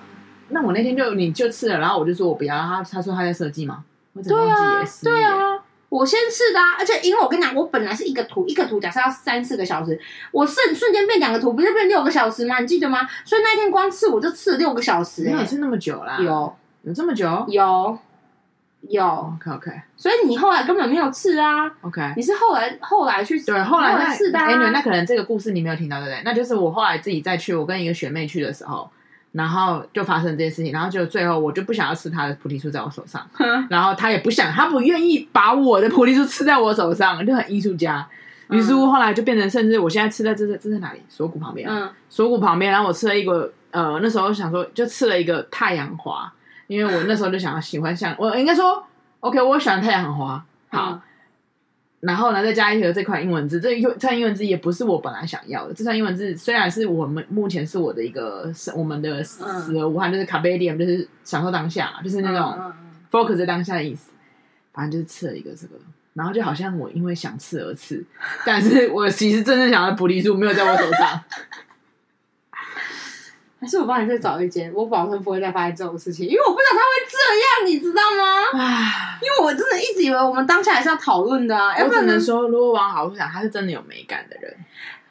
[0.50, 3.84] 那我那天就你就刺了，然后我就说我不要，他他说他在设计嘛？
[4.24, 10.00] 对啊，对啊，我先试的啊，而且因为我跟你讲，我本来是一个图一个图，假设要三四个小时，
[10.32, 12.60] 我瞬瞬间变两个图，不是变六个小时吗？
[12.60, 13.08] 你记得吗？
[13.24, 17.46] 所以那天光刺我就刺了六个小时、欸，没有刺那么久啦，有有这么久？
[17.48, 17.98] 有。
[18.90, 26.22] 有，OK OK，所以你后来根本没有刺啊，OK，你是后来后来去对，后来那刺的，哎，那可能这个故事你没有听到对不对？
[26.24, 28.90] 那就是我后来自己再去，我跟一个学妹去的时候，
[29.32, 33.26] 然后就发生这件事情，然后就最后我就不想要吃她的菩提树在我手上，
[33.70, 38.08] 然后她也不想，她不愿意把我的菩提树刺在我手上，就很艺术家。
[38.52, 41.02] 于是乎后来就变成，甚至我现在刺在这是这在哪里？
[41.10, 46.32] 锁骨旁边，嗯，锁骨旁边，然后我刺了一个，呃，那时候想说就刺了一个太阳花，
[46.68, 48.84] 因为我那时候就想要喜欢像我应该说。
[49.22, 51.02] OK，我喜欢太阳很花，好，嗯、
[52.02, 55.74] 然后呢，再加一个这款英文字，这这串英文字也不是我本来想要的。
[55.74, 59.44] 这串英文字虽然是我们目前是我的一个我们的死
[59.80, 62.72] 而无憾，就是卡贝利，就是享受当下，就是那种
[63.10, 64.12] focus 在当下的意思。
[64.72, 65.74] 反正就是刺了一个这个，
[66.14, 68.06] 然后就好像我因为想刺而刺，
[68.46, 71.20] 但是我其实真正想要的菩提树没有在我手上。
[73.66, 78.64] 还是我帮你再找一间，我保证不会再发生这种事情，因为我不知道他会这样，你知道吗？
[78.64, 81.76] 唉，因为我真的一直以为我们当下还是要讨论的啊。
[81.84, 84.56] 我只能说，如果往好处想，他是真的有美感的人，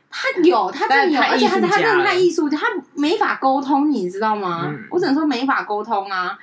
[0.08, 4.66] 他有，他真的有，而且他他真的太艺术家，他没法沟通，你知道吗？
[4.68, 6.38] 嗯、我只能说没法沟通啊。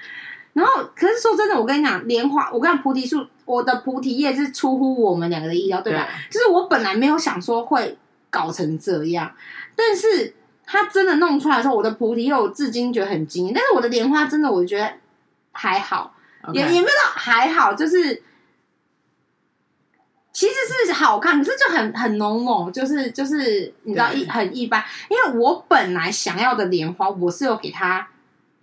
[0.52, 6.06] 然后，可是说真的，我跟你讲，莲花，我跟你讲菩提树，我的菩提叶是出乎我们两个的意料，对吧？
[6.30, 7.98] 对就是我本来没有想说会
[8.30, 9.32] 搞成这样，
[9.78, 10.36] 但是。
[10.72, 14.90] 他真的弄出来的时候，我的菩提叶我至今觉得很惊艳，但是我的莲花真的我觉得
[15.52, 16.14] 还好.
[16.54, 18.24] 也也没有到还好，就是
[20.32, 20.54] 其实
[20.86, 24.82] 是好看，可是就很很浓浓，就是就是你知道一很一般。
[25.10, 28.08] 因为我本来想要的莲花，我是有给他，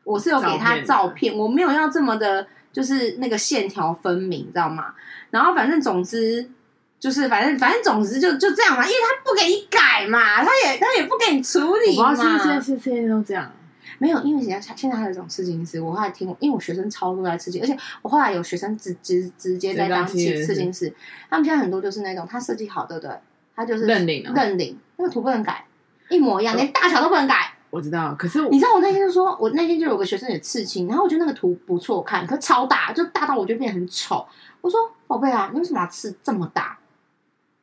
[0.03, 4.95] 我是有给他照片，我没有要这么的，就是那个线条分明，知道吗？
[5.31, 6.51] 然后反正总之
[6.99, 13.51] 就是反正反正总之就就这样嘛，因为他不给你改嘛，他也他也不给你处理嘛，我不知道是不是现在都这样。
[13.99, 20.93] 没有，因为现在现在还有一种刺青师，我后来听，因为我学生超多在刺青，而且我后来有学生直直直接在当刺刺青师，
[21.29, 23.11] 他们现在很多就是那种他设计好，对不对？
[23.57, 25.65] 他就是认领了，认领那个图不能改，
[26.11, 27.55] 一模一样，连大小都不能改。
[27.71, 34.25] 我知道，可是你知道我那天就说，我那天就有个学生也刺青，然后我觉得那个图不错看，可是超大，就大到我觉得变得很丑。
[34.61, 36.79] 我说宝贝啊，你为什么要刺这么大？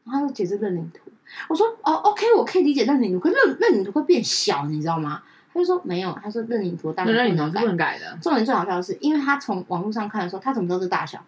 [0.06, 1.12] 然后他就解释认领图，
[1.50, 5.24] 我说哦，OK，我可以理解认领图，可是认认领图会变小，你知道吗？
[5.52, 8.18] 他就说没有，他说认领图大小不能改，不能改的。
[8.22, 11.24] 重点最好笑的是，因为他从网络上看的时候，他怎么知道是大小？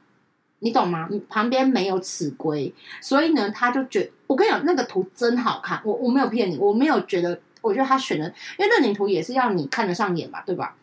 [0.60, 1.08] 你懂吗？
[1.10, 8.26] 你旁边没有尺规，所以呢，他就觉我跟你讲，那个图真好看，我我没有骗你，我没有觉得，我觉得他选的，
[8.58, 10.76] 因为认领图也是要你看得上眼吧，对吧？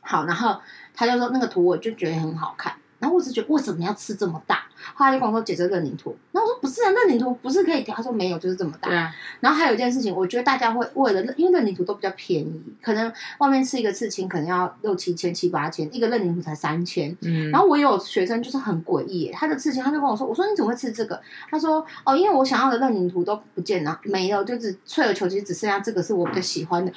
[0.00, 0.60] 好，然后
[0.94, 2.74] 他就说那个图，我就觉得很好看。
[2.98, 4.64] 然后我只觉得为什么要吃这么大？
[4.94, 6.16] 后来就跟我说姐这认领图。
[6.32, 7.94] 然后我说不是啊，认领图不是可以调？
[7.94, 8.90] 他说没有，就是这么大。
[8.90, 17.14] 啊、然后还有一件事情，我觉得大家会为了因为认领图都比较便宜，可能外面吃一个刺青可能要六七千、七八千，一个认领图才三千。
[17.22, 17.50] 嗯。
[17.50, 26.92] 然后我有学生就是很诡异，他的刺青他就跟我说：“我说你怎么会吃这个？”他说：“哦，因为我想要的认领图都不见了，没有，就只退而求其次，只剩下这个是我比较喜欢的，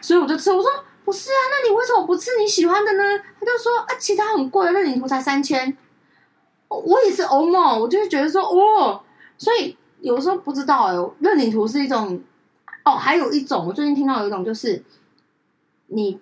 [0.00, 0.68] 所以我就吃。”我说。
[1.10, 3.02] 不是啊，那你为什么不吃你喜欢的呢？
[3.40, 5.76] 他就说啊，其他很贵的认领图才三千。
[6.68, 9.02] 我也是欧梦，我就是觉得说哦，
[9.36, 12.22] 所以有时候不知道哎，认领图是一种
[12.84, 14.84] 哦，还有一种我最近听到有一种就是
[15.88, 16.20] 你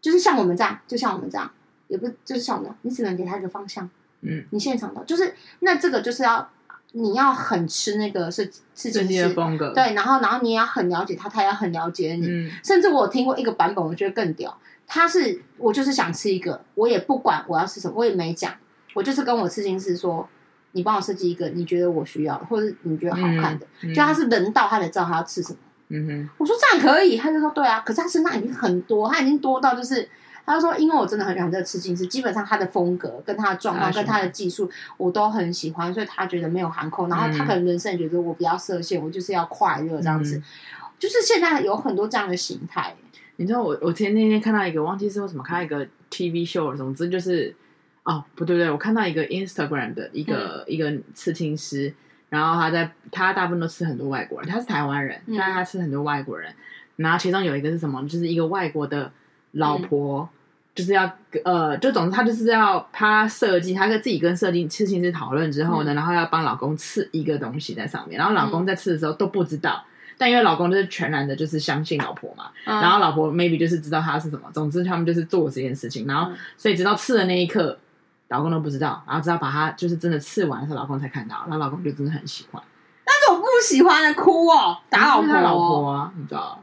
[0.00, 1.50] 就是像我们这样，就像我们这样，
[1.88, 3.90] 也不就是像我们这样，你只能给他一个方向，
[4.22, 6.50] 嗯，你现场的，就是那这个就是要。
[6.92, 12.26] 你要很吃那个是是设计的风格，对，然后然后你也要很了解他，他也要很了解你。
[12.26, 14.56] 嗯、甚至我有听过一个版本，我觉得更屌。
[14.86, 18.54] 他是我就是想吃一个，我也不管我要吃什么，我也没讲，
[18.94, 20.26] 我就是跟我刺青师说，
[20.72, 23.66] 你帮我设计一个你觉得我需要的，或者你觉得好看的。
[23.94, 25.58] 就他是人到他才知道他要吃什么。
[25.88, 27.80] 嗯哼，我说这样可以，他就说对啊。
[27.80, 30.08] 可是他身上已经很多，他已经多到就是。
[30.54, 37.08] 他说：“因为我真的很喜欢这个刺青师，基本上他的风格、跟他的状况、跟他的技术，我都很喜欢，所以他觉得没有含空。
[37.08, 40.36] 然后他可能人生也觉得我比较设限，我就是要快乐这样子。
[40.38, 40.42] 嗯、
[40.98, 42.94] 就是现在有很多这样的形态。
[43.36, 47.54] 你知道我我前那天看到一个，忘记是为什么看到一个 TV show，总之就是
[48.04, 51.92] 哦不对不对，我看到一个 Instagram 的一个、嗯、一个刺青师，
[52.30, 56.52] 然后他在他大部分都刺很多外国人，他是台湾人，嗯、但是他刺很多外国人。
[56.96, 58.02] 然后其中有一个是什么？
[58.08, 59.12] 就是一个外国的
[59.52, 60.22] 老婆。
[60.22, 60.28] 嗯”
[60.78, 61.10] 就是要
[61.44, 77.76] 呃，就总之他就是要他设计，他跟自己跟设计刺青师讨论之后呢，嗯、然后要帮老公刺一个东西在上面，然后老公在刺的时候都不知道，嗯、但因为老公就是全然的就是相信老婆嘛，嗯、然后老婆 maybe 就是知道他是什么，总之他们就是做这件事情，然后所以直到刺的那一刻，
[78.28, 82.62] 老公都不知道，然后直到把他就是真的刺完的时候，老公才看到，然后老公就真的很喜欢，
[83.04, 86.62] 但是我不喜欢的哭哦，打老婆，他老婆啊，你知道？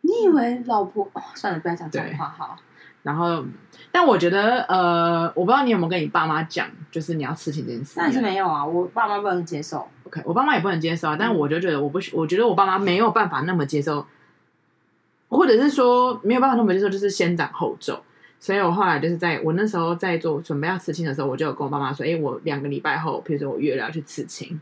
[0.00, 1.08] 你以为老婆？
[1.14, 2.56] 哦，算了，不要讲这种话好。
[3.06, 3.44] 然后，
[3.92, 7.94] 但我觉得，呃，我不知道你有没有跟你爸妈讲，就是你要刺青这件事。
[7.96, 9.86] 但是没有啊，我爸妈不能接受。
[10.02, 11.16] OK，我爸妈也不能接受啊。
[11.16, 14.04] 但我就觉得，我不，我觉得我爸妈没有办法那么接受，
[15.28, 18.02] 或者是说没有办法那么接受，就是先斩后奏。
[18.40, 24.60] 所以我后来就是在我那时候在做准备要刺青的时候，我就有跟我爸妈说：“哎，我两个礼拜后，比如说我约了要去刺青。”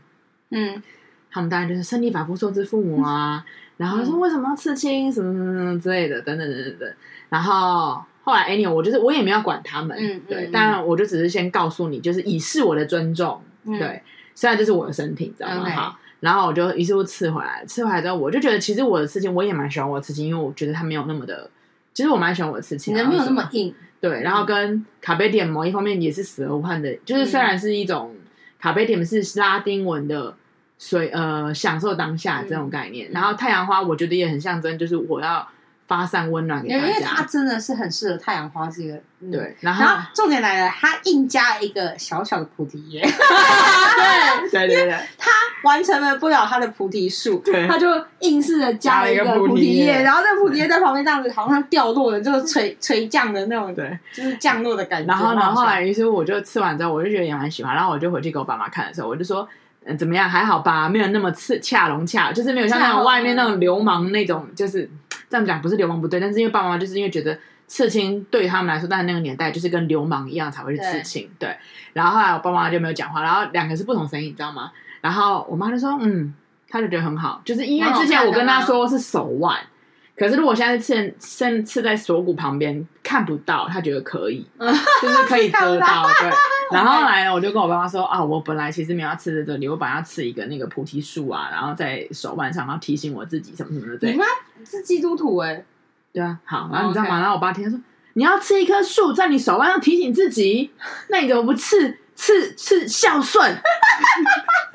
[0.51, 0.83] 嗯，
[1.31, 3.43] 他们当然就是身体发肤受之父母啊。
[3.77, 6.93] 嗯、然后说为什么要刺青，什么什么什么之类的，等等等等等。
[7.29, 7.99] 然后。
[8.25, 14.01] 后来，anyway，我就是我也没有管他们，嗯、对，但我就只是先告诉你，就是以示我的尊重，嗯、对，
[14.33, 15.69] 虽然这是我的身体，知道吗？
[15.69, 21.47] 好、嗯，然后我就于是乎刺回来，刺回来之后，我就觉得其实我的刺青，我也蛮喜欢我的刺青，因为我觉得它没有那么的，
[21.93, 28.21] 其实我蛮喜欢我的刺青，人没有那么硬，对，然后跟卡贝蒂姆某一方面也是死而无憾的，就是虽然是一种、嗯、
[28.59, 30.35] 卡贝蒂姆是拉丁文的，
[30.79, 35.47] 所以呃享受当下这种概念，嗯、然后太阳花我觉得也很象征，就是我要。
[35.87, 38.99] 发散温暖给大家，因为它真的是很适合太阳花这个。
[39.21, 43.01] 嗯、对，然后，然后重点来了，它硬加了一个小小的菩提叶。
[44.51, 45.31] 对对对对，它
[45.63, 47.87] 完成了不了它的菩提树，对，它就
[48.19, 55.07] 硬是的加了一个菩提叶，然后那个菩提叶在旁边这样子，好像掉落的，就是垂垂降的那种，对，就是降落的感觉。
[55.07, 59.47] 然后，然后后来，于是我就吃完之后，我就觉得也蛮喜欢，然后我就回去给我爸妈看的时候，我就说。
[59.87, 60.27] 嗯，怎么样？
[60.27, 64.89] 还好吧，没有那么刺恰龙恰，就是没有像那种外面那种流氓那种，就是
[65.29, 71.29] 这样讲不是流氓不对，但是因为爸爸妈妈就是因为觉得刺青对于他们来说，在那个年代就是跟流氓一样才会去刺青。
[71.39, 71.57] 对，对，
[71.93, 74.71] 然后后来我爸妈就没有讲话，然后两个是不同声音，你知道吗？
[75.01, 76.33] 然后我妈就说：“嗯，
[76.67, 79.59] 她就觉得很好，就是因为之前我跟她说是手腕，
[80.17, 84.45] 可是如果现在刺刺刺在锁骨旁边看不到，他觉得可以，
[85.01, 86.07] 就是可以遮到。
[86.19, 86.31] 对，
[86.71, 93.97] 然后后来呢，我就跟我爸妈说啊，我本来其实没有要刺在这里，我本来要刺一个那个菩提树啊，然后在手腕上，然后提醒我自己什么什么的。
[93.97, 94.25] 对，你妈
[94.63, 95.65] 是基督徒哎、欸。”
[96.13, 97.77] 对啊，好，然后你知道吗.然后我爸听说
[98.13, 100.71] 你要刺一棵树在你手腕上提醒自己，
[101.09, 103.53] 那你怎么不刺刺刺孝顺？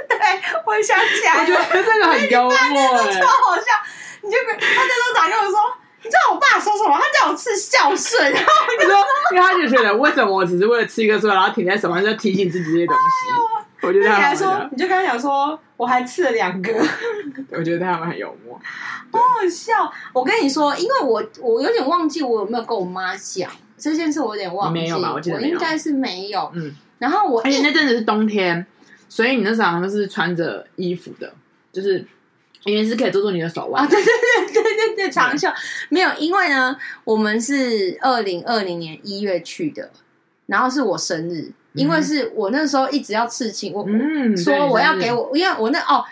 [0.07, 0.19] 对，
[0.67, 3.63] 我想起来，我觉得这个很幽默，超好笑。
[4.23, 5.59] 你就跟他那时候打给我说，
[6.03, 6.99] 你知道我爸说什么？
[6.99, 8.99] 他叫我吃孝顺，然后我就说，
[9.33, 13.87] 因为他就觉得为什么我只是为了吃一棵树，然后停在手上就提醒自己这些东西。
[13.87, 16.71] 我觉得他你还说，你就跟他讲说，我还吃了两个。
[17.53, 18.61] 我觉得他们很幽默，
[19.11, 19.91] 好好笑。
[20.13, 24.81] 我跟你说，因为我我有点忘记我有没有跟我妈讲这件事，我有点忘记。
[24.81, 25.15] 没有吧？
[25.15, 26.53] 我记得我应该是没有。
[26.55, 26.77] 嗯。
[26.99, 28.67] 然后我，而且那阵子是冬天，
[29.09, 31.33] 所以你那时候好像是穿着衣服的，
[31.73, 32.07] 就是
[32.65, 33.83] 因为是可以遮住你的手腕。
[33.83, 34.13] 啊，对对
[34.53, 35.49] 对对对对，长袖
[35.89, 39.91] 没有，因为呢，我们是二零二零年一月去的，
[40.47, 41.53] 然后是我生日。
[41.73, 46.05] 因为是我那时候一直要刺青，我、嗯、说我要给我，因为我那哦，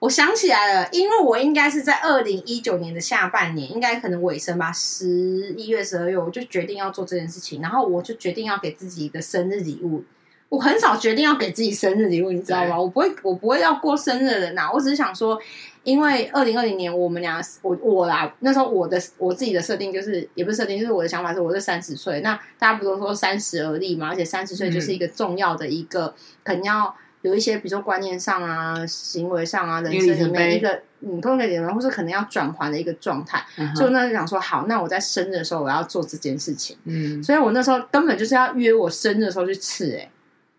[0.00, 10.04] 我想起来了，因为我应该是在二零一九年的下半年，应该可能尾声吧，十一月、十二月，我就决定要做这件事情，然后我就决定要给自己一个生日礼物。
[10.50, 12.78] 我很少决定要给自己生日礼物，你知道吗？
[12.78, 14.70] 我不会，我不会要过生日的人呐。
[14.70, 15.40] 我只是想说，
[15.88, 22.20] 因为二零二零年我们俩，我我啦，那时候我的我自己的设定就是，也不是设定，就是我的想法是，我是三十岁。
[22.20, 24.08] 那大家不都说三十而立嘛？
[24.08, 33.42] 而且三十岁就是一个重要的一个，可能要有一些，比如说观念上啊、行为上啊、人生里面一个你，通的点或是可能要转换的一个状态。
[33.74, 36.76] 所以那就想说，好，那我在生日的时候我要做这件事情。
[36.84, 40.10] 嗯，所以我那时候根本就是要约我生日的时候去刺，哎。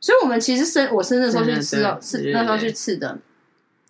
[0.01, 3.19] 所以，我们其实生我生日的时候去吃哦，是那时候去吃的。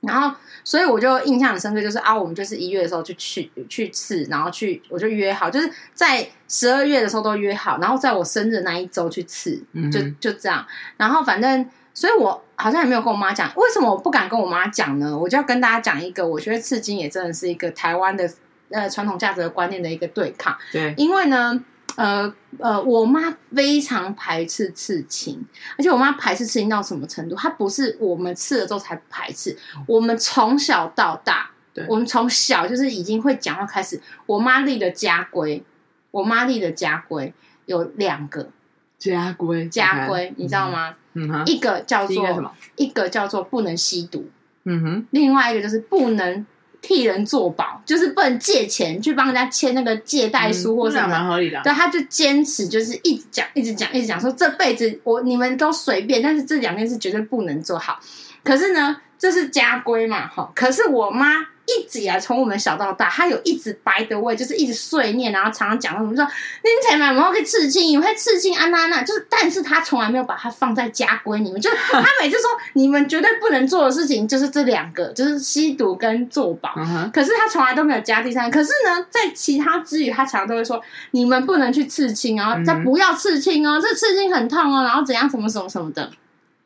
[0.02, 0.34] 然后，
[0.64, 10.66] 所以我就印象很深刻，就是啊，我们就是一月的时候就去去吃，然后去我就约好，就是在十二月的时候都约好，然后在我生日那一周去吃，就就这样。
[10.96, 15.18] 然后反正，所以我好像也没有跟我妈讲，为什么我不敢跟我妈讲呢？
[15.18, 18.32] 我就要跟大家讲一个，我觉得刺青也真的是一个台湾的
[18.70, 20.58] 呃传统价值的观念的一个对抗。
[20.72, 21.62] 对，因为呢。
[21.96, 25.46] 呃呃，我妈非常排斥刺青，
[25.78, 27.36] 而且我妈排斥刺青到什么程度？
[27.36, 34.02] 她不是我们刺了之后才排斥，我们从小到大，对，我们从小就是已经会讲话开始。
[34.26, 35.64] 我妈立的家规，
[36.12, 37.34] 我妈立的家规
[37.66, 38.50] 有两个
[38.98, 40.96] 家规，家规，你知道吗？
[41.14, 42.52] 嗯哼，一个叫做什么？
[42.76, 44.30] 一个叫做不能吸毒，
[44.64, 46.46] 嗯哼，另外一个就是不能。
[46.82, 51.62] 替人做保，就是不能借钱去帮人家签那个借贷书或什么，蛮合理的。
[51.64, 58.00] 对，他就坚持就是一直讲，一直讲，一直讲，说这辈子我你们都随便，但是这两件事绝对不能做好。
[58.44, 60.52] 可是呢，这是家规嘛，哈。
[60.56, 61.48] 可是我妈。
[61.70, 76.74] 一直以来，从我们小到大，他有一直白的味，就是一直碎念，然后常常讲什么说，你才买，然后可以刺青，你会刺青，安娜娜，就是，但是他从来没有把它放在家规里面，就他每次说你们绝对不能做的事情就是这两个， 就是吸毒跟做保，
[77.14, 78.50] 可是他从来都没有加第三。
[78.50, 86.10] 可是呢，在其他之余，他常常都会说你们不能去刺青啊，再不要刺青哦，这刺青很痛哦，然后怎样什么什么什么的。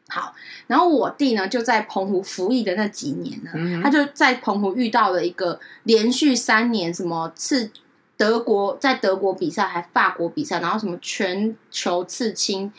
[0.09, 0.35] 好，
[0.67, 7.71] 然后我弟呢，就在澎湖服役的那几年呢，嗯、他就在澎湖遇到了一个连续三年什么刺
[8.15, 12.71] 德国，在德国比赛还法国比赛，然后什么全球刺青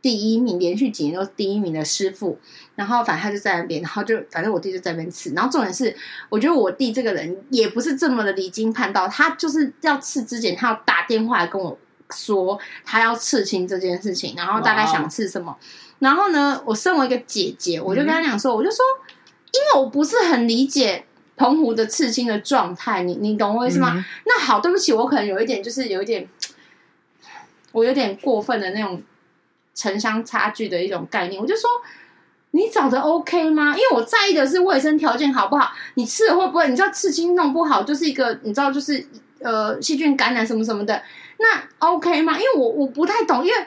[0.00, 2.38] 第一名，连续几年都是第一名的师傅。
[2.76, 5.32] 然后反正他就在那边，然后就反正我弟就在那边刺。
[5.34, 5.96] 然后重点是，
[6.28, 11.76] 我觉得我弟这个人也不是这么的离经叛道，他就是要刺之前，他要打电话来跟我
[12.10, 15.56] 说他要刺青这件事情，然后大概想刺什么。
[16.00, 18.78] 然后呢，我身为一个姐姐，我就跟他讲说，嗯、我就说，
[19.52, 21.04] 因为我不是很理解
[21.36, 23.94] 澎湖的刺青的状态，你你懂我意思吗？
[23.96, 26.28] 嗯、那好，对不起，我可能有一点，就是有一点，
[27.72, 29.02] 我有点过分的那种
[29.74, 31.40] 城乡差距的一种概念。
[31.40, 31.68] 我就说，
[32.52, 33.70] 你找的 OK 吗？
[33.76, 36.68] 因为我在意的是卫生条件好不好，你刺了会不会？
[36.68, 39.04] 你知道刺青弄不好，就是一个你知道，就是
[39.40, 41.02] 呃细菌感染什么什么的，
[41.38, 42.38] 那 OK 吗？
[42.38, 43.66] 因为我我不太懂，因为。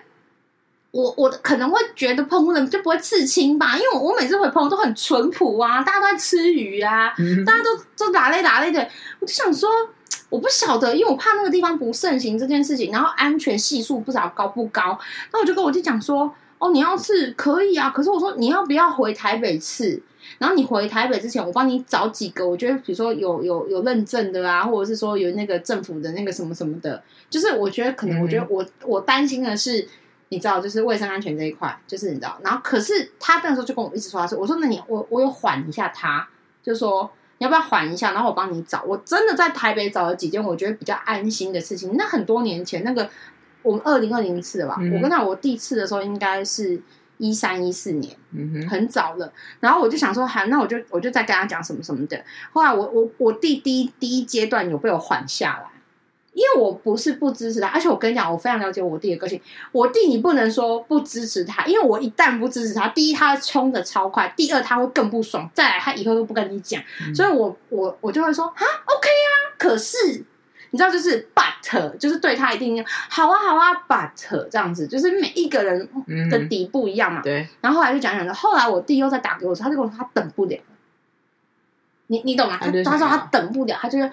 [0.91, 8.85] 我我可能会觉得澎湖人就不会刺青吧，因为我我每次回澎湖都很淳朴啊，大家都在吃鱼啊，嗯、大家都都打擂打擂的，
[9.19, 9.69] 我就想说，
[10.29, 14.99] 我不晓得，因为我怕那个地方不盛行这件事情，然后安全系数不知道高不高，
[15.31, 20.01] 那我就跟我弟讲说，哦，你要刺可以啊，可是我说你要不要回台北刺？
[20.37, 29.85] 然后你回台北之前，我帮你找几个，我觉得比如说有有有认证的啊，或者是说有那个政府的那个什么什么的，就是我觉得可能，我觉得我、嗯、我担心的是，
[30.31, 36.27] 你知道，就是卫生安全这一块，就是你知道，然后可是他那时候就跟我一直说他说，我说那你我我有缓一下他，
[36.63, 37.11] 就说。
[37.37, 38.11] 你要不要缓一下？
[38.11, 38.83] 然后我帮你找。
[38.83, 41.97] 我真的在台北找了几件我觉得比较安心的事情。
[41.97, 43.09] 那很多年前，那个
[43.63, 46.79] 我们二零二零次的吧，嗯、我跟他我第一次的时候应该是
[47.17, 49.33] 一三一四年，嗯哼，很早了。
[49.59, 52.23] 然后我就想说，好，那我就我就再跟他讲什么什么的。
[52.53, 55.80] 后来我我我弟第一第一阶段有被我缓下来。
[56.33, 59.39] 因为我不是不支持他，而且我跟你讲，我非常了解我弟的个性。
[59.71, 66.81] 我弟你不能说不支持他，因为我一旦不支持他，第一他冲的超快，第二他会更不爽，再来他以后都不跟你讲。
[67.05, 69.51] 嗯、所以我我我就会说啊，OK 啊。
[69.57, 69.97] 可是
[70.69, 75.87] 你知道，就是 But 就是对他一定要好啊好啊，But 这样子，就是每一个人
[76.29, 77.19] 的底不一样嘛。
[77.21, 77.47] 嗯、对。
[77.59, 80.57] 然后后来就讲讲的，后来我弟又在打给我，他就跟我说他等不了。
[82.11, 82.57] 你你懂吗？
[82.59, 84.03] 他他说他等不了，他就是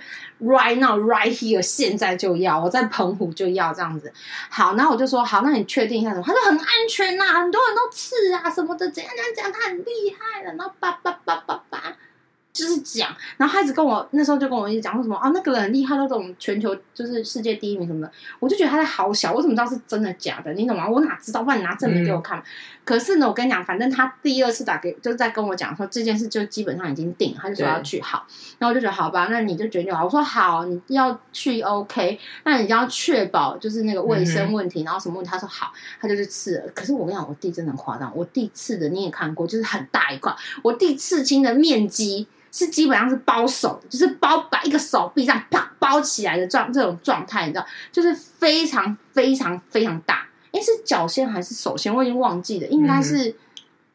[0.40, 4.12] right now right here，现在就要，我在澎湖就要这样子。
[4.48, 6.22] 好，然后我就说好，那你确定一下什么？
[6.24, 11.67] 他说很安全呐、啊，很多人都刺啊什么的，怎样怎样讲，他很厉害的，然后叭叭叭叭叭。
[12.52, 20.52] 就是讲，然后他一直跟我那时候就跟我一直讲说什么啊，那个人很厉害，那种全球就是世界第一名什么的，我就觉得他在好小，我怎么知道是真的假的？
[20.54, 20.88] 你懂吗？
[20.88, 21.44] 我哪知道？
[21.44, 22.38] 不然你拿证明给我看。
[22.38, 22.42] 嗯、
[22.84, 28.26] 可是呢，我跟你讲，反正他第二次打给，就是在跟我讲说这件事就基本上已经定了，他就说要去好。
[28.58, 30.04] 然后我就觉得好吧，那你就决定好。
[30.04, 35.30] 我说好，你要去 OK，那你就要确保就是那个卫生问题，嗯、然后什么问题？
[35.30, 36.64] 他说好，他就去刺了。
[36.74, 42.26] 可是我跟你讲，我弟真的很夸张，我弟刺的你也看过，就是很大一块，我弟刺青的面积。
[42.50, 50.26] 是基本上是包手，就是包把一个手臂这样啪包起来的状这种状态，你知道，就是非常非常非常大。
[50.52, 51.94] 诶，是脚先还是手先？
[51.94, 53.36] 我已经忘记了，应该是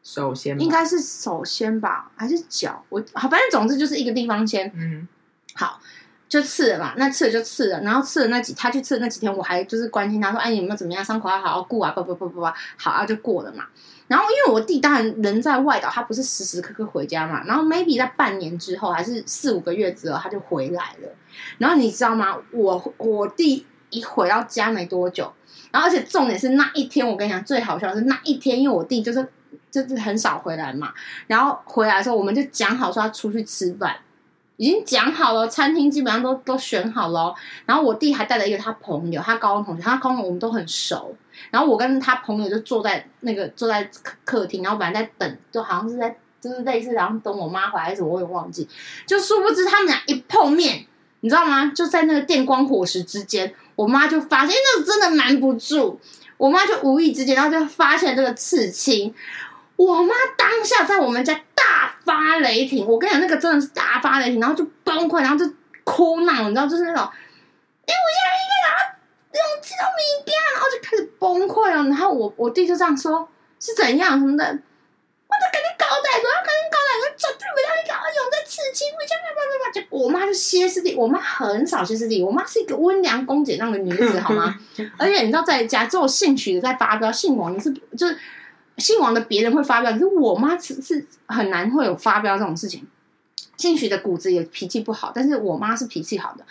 [0.02, 2.84] 手先，应该是手先吧，还是脚？
[2.90, 4.70] 我好，反正总之就是一个地方先。
[4.76, 5.08] 嗯，
[5.54, 5.80] 好，
[6.28, 11.04] 就刺了嘛，那刺了就刺了，然后刺了那几，他去刺的那几天，我还就是关心他说，哎，你有没有怎么样？
[11.04, 12.46] 伤口要好好顾啊，不不不不不，
[12.76, 13.66] 好啊，就过了嘛。
[14.06, 17.42] 然后，因为我弟当然人在外岛，他不是时时刻刻回家嘛。
[17.46, 21.08] 然后，maybe 在半年之后，还是四五个月之后，他就回来了。
[21.56, 22.36] 然后你知道吗？
[22.52, 25.32] 我我弟一回到家没多久，
[25.70, 29.26] 然后而且重点是那一天，我跟你讲最好笑的是那一天，因为我弟就是
[29.70, 30.92] 就是很少回来嘛。
[31.26, 33.96] 然后回来的时候，我们就讲好说要出去吃饭。
[34.56, 37.34] 已经讲好了，餐厅基本上都都选好了。
[37.66, 41.16] 然后我弟还带了一个他朋友，他高中同学，他高中我们都很熟。
[41.50, 48.68] 然后我跟他朋友就坐在那个坐在客客厅，然后本来在等，就好像是在就是类似，然后等我妈回来还是什么，我也忘记。
[49.06, 50.86] 就殊不知他们俩一碰面，
[51.20, 51.72] 你知道吗？
[51.74, 56.00] 就在那个电光火石之间，我妈就发现，那真的瞒不住。
[56.36, 59.14] 我妈就无意之间，然后就发现这个刺青。
[59.76, 61.40] 我妈当下在我们家。
[61.66, 62.86] 大发雷霆！
[62.86, 65.50] 我跟你讲，那个真的是大发雷霆，然后就崩溃，然后就
[65.82, 67.02] 哭闹，你知道，就是那种，
[67.86, 68.68] 因为我现在应该拿
[69.32, 70.76] 用这种名片，然后就
[71.24, 71.84] 崩溃了。
[71.84, 73.26] 然后我我弟就这样说，
[73.58, 84.54] 是怎样什么的，我就赶紧搞歹，我要赶紧搞歹，我绝对不要你搞有在刺青，我千万不要不要就我妈就歇斯底，我妈很少歇斯底，我妈是一个温良恭俭让的女子，好吗？
[84.98, 88.18] 而且你知道，在家只有姓许的在发飙，姓王的是就是。
[88.76, 92.84] 姓王的别人会发飙，可是我妈是是很难会有发飙这种事情。
[93.56, 96.44] 姓许的骨子也脾气不好，但是我妈是脾气好的。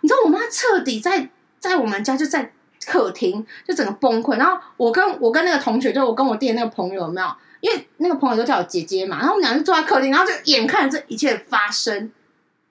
[0.00, 1.28] 你知道我妈彻底在
[1.60, 2.52] 在我们家就在
[2.86, 4.36] 客厅就整个崩溃。
[4.36, 7.28] 然后我跟我跟那个同学，就我跟我弟的那个朋友有没有？
[7.60, 9.18] 因为那个朋友都叫我姐姐嘛。
[9.18, 12.10] 然后我们俩就坐在客厅，然后就眼看着这一切发生。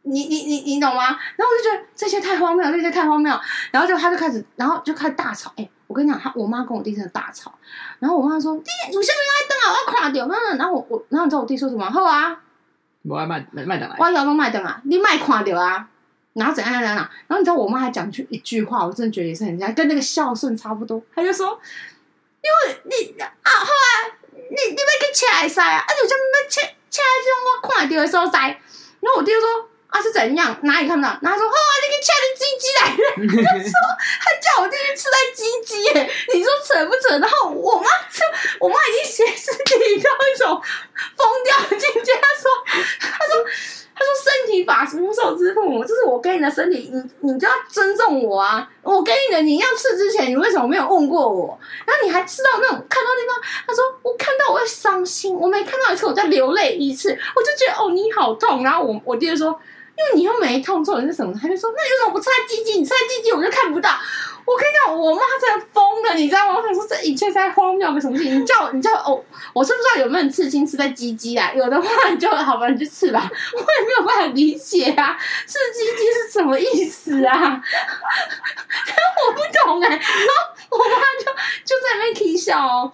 [0.04, 1.04] 你你你你懂吗？
[1.36, 3.38] 然后我就觉得这些太荒谬了，这些太荒谬。
[3.72, 5.52] 然后就他就开始，然后就开始大吵。
[5.56, 5.70] 哎。
[5.90, 7.52] 我跟你讲，他我妈跟我弟真的大吵，
[7.98, 11.84] 然后我妈说：“弟，有下面爱灯啊，我要垮掉。”然后我我，然后你知道我弟说什么？
[11.90, 12.40] 好啊，
[13.02, 15.90] 我爱卖卖卖灯啊，我要弄卖灯啊，你卖垮掉啊，
[16.34, 17.10] 然后怎样怎样怎样？
[17.28, 21.02] 然后你知道我妈还讲句一句话，我真的觉得也是很像，跟那个孝顺差不多。
[21.16, 21.60] 她就说
[22.42, 28.40] ：“因为你啊，后来，你你要去车来塞啊，啊，有下面要车车这种我垮掉的所在。”
[29.02, 29.70] 然后我弟就说。
[29.90, 30.56] 啊是怎样？
[30.62, 31.10] 哪里看不到？
[31.20, 33.02] 然后他说：“哦啊，你给掐的鸡鸡来了。”
[33.44, 33.74] 他说
[34.22, 38.24] ：“他叫我弟去吃在鸡鸡耶，你说扯不扯？”然后我妈就，
[38.60, 40.62] 我妈已经歇斯底里到一种
[41.18, 42.14] 疯掉的境界。
[42.22, 42.52] 他说
[43.02, 43.44] ：“他说，
[44.00, 48.66] 他说身体发肤受之父母，这是我给你的身体，你你就要尊重我啊！
[48.82, 51.60] 我给你的，你要吃之前，你为什么没有问过我？
[51.86, 53.36] 然后你还吃到那种看到地方？
[53.68, 58.64] 他说我看到我会伤心，我每看到一次我在流泪一次，我就觉得哦你好痛。
[58.64, 59.60] 然后我我弟就说。”
[60.00, 61.38] 因为你又没痛，做的是什么？
[61.42, 62.80] 他就说：“那有什么不擦鸡鸡？
[62.80, 63.90] 你擦鸡鸡我就看不到。”
[64.50, 66.56] 我跟你讲，我妈真的疯了，你知道吗？
[66.58, 68.42] 我想说这一切在荒谬个什么事情？
[68.42, 69.24] 你叫我， 你叫我，
[69.54, 71.54] 我是不知道有没有刺青刺在鸡鸡啊？
[71.54, 73.22] 有的话你就好吧，你就刺吧。
[73.54, 77.62] 我也没有办法理解啊，刺鸡鸡是什么意思啊？
[79.22, 79.96] 我不懂哎、欸。
[79.96, 80.08] 然后
[80.72, 81.26] 我妈就
[81.64, 82.92] 就在那边啼笑哦，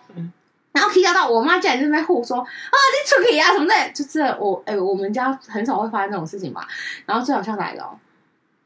[0.73, 2.45] 然后起笑到我妈竟然在那边护说啊，
[2.91, 6.67] 你出去啊什么的，就是我哎、欸，我们家很少会发生这种事情吧？
[7.05, 7.95] 然后最好笑来了、哦。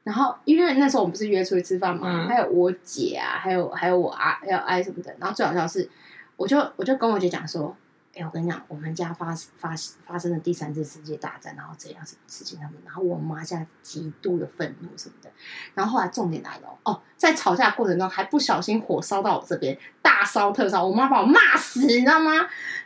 [0.09, 5.15] 然后，因为那时候我们不是约出去吃饭嘛，嗯、还有我姐啊，还有还有我啊，还有爱什么的。
[5.19, 5.87] 然后最好笑的是，
[6.35, 7.77] 我就我就跟我姐讲说，
[8.15, 9.27] 哎，我跟你讲，我们家发
[9.59, 9.75] 发
[10.07, 15.29] 发生了第三次世界大战，然后怎样什么事情他们，然后我妈现在极度的愤怒什么的。
[15.75, 22.31] 然后后来重点来了哦，在吵架过程中还不小心火烧到我这边，大烧特烧，我妈把我骂死，你知道吗？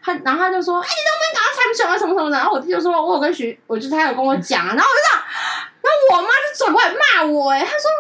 [0.02, 2.36] 她然后她就说，哎，你都没搞到才不晓得什么什么的。
[2.36, 5.14] 然后我弟就说，我有跟徐，我就他有跟我讲，然后我就这
[5.84, 7.92] 然后我妈就转过来骂我，哎，她说：“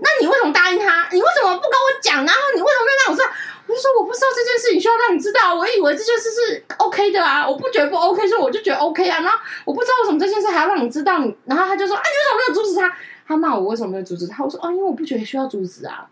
[0.00, 1.08] 那你为什么答应他？
[1.10, 2.24] 你为什么不跟我讲？
[2.24, 3.28] 然后你为什么没让我知道？”
[3.66, 9.20] 我就说：“我不知道这件事情需要让你知道，我以为这件事是 OK 的啊，我不觉得不 OK，所以我就觉得 OK 啊。
[9.20, 11.34] 然后我不知道为什么这件事还要让你知道你。
[11.46, 14.44] 然后他就说：‘哎，你为什么没有阻止他？’他骂我为什么没有阻止他？
[14.44, 16.06] 我说：‘哦，因为我不觉得需要阻止啊。’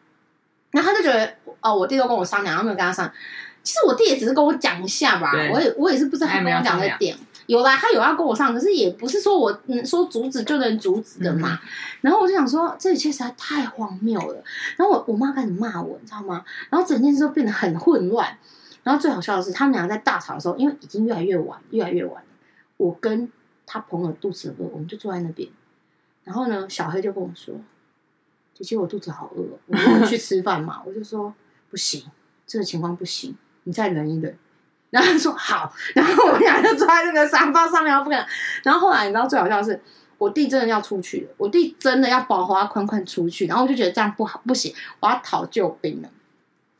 [0.72, 3.14] 然后他就觉得哦，我弟都跟我商量，然后没有跟他商量。
[3.62, 7.16] 其实我弟也只是跟我讲一下吧，我也我也是不知道他跟我讲的点。”
[7.53, 11.53] 有啦，他有要跟我上，可是也不是说我能说阻止就能阻止的嘛。
[11.53, 11.68] 嗯、
[12.00, 14.42] 然后我就想说，这一切实在太荒谬了。
[14.78, 16.42] 然后我我妈开始骂我，你知道吗？
[16.70, 18.38] 然后整件事都变得很混乱。
[18.82, 22.28] 然后最好笑的是，他们俩在大吵的时候，因为已经越来越晚，越来越晚了。
[22.78, 23.30] 我跟
[23.66, 25.46] 他朋友肚子饿，我们就坐在那边。
[26.24, 27.55] 然后呢，小黑就跟我说
[28.57, 30.80] ：“姐姐，我肚子好饿，我们去吃饭嘛。
[30.88, 31.34] ”我就说
[31.68, 32.03] ：“不行，
[32.46, 34.34] 这个情况不行，你再忍一忍。”
[34.93, 38.26] 然后他说好，然后我们俩就坐在那个沙发上面，不敢。
[38.62, 39.80] 然后后来你知道最好笑的是，
[40.18, 46.11] 我弟真的要出去了，我弟真的要保华宽宽出去，然后我就觉得这样不好，不行，我要讨救兵了。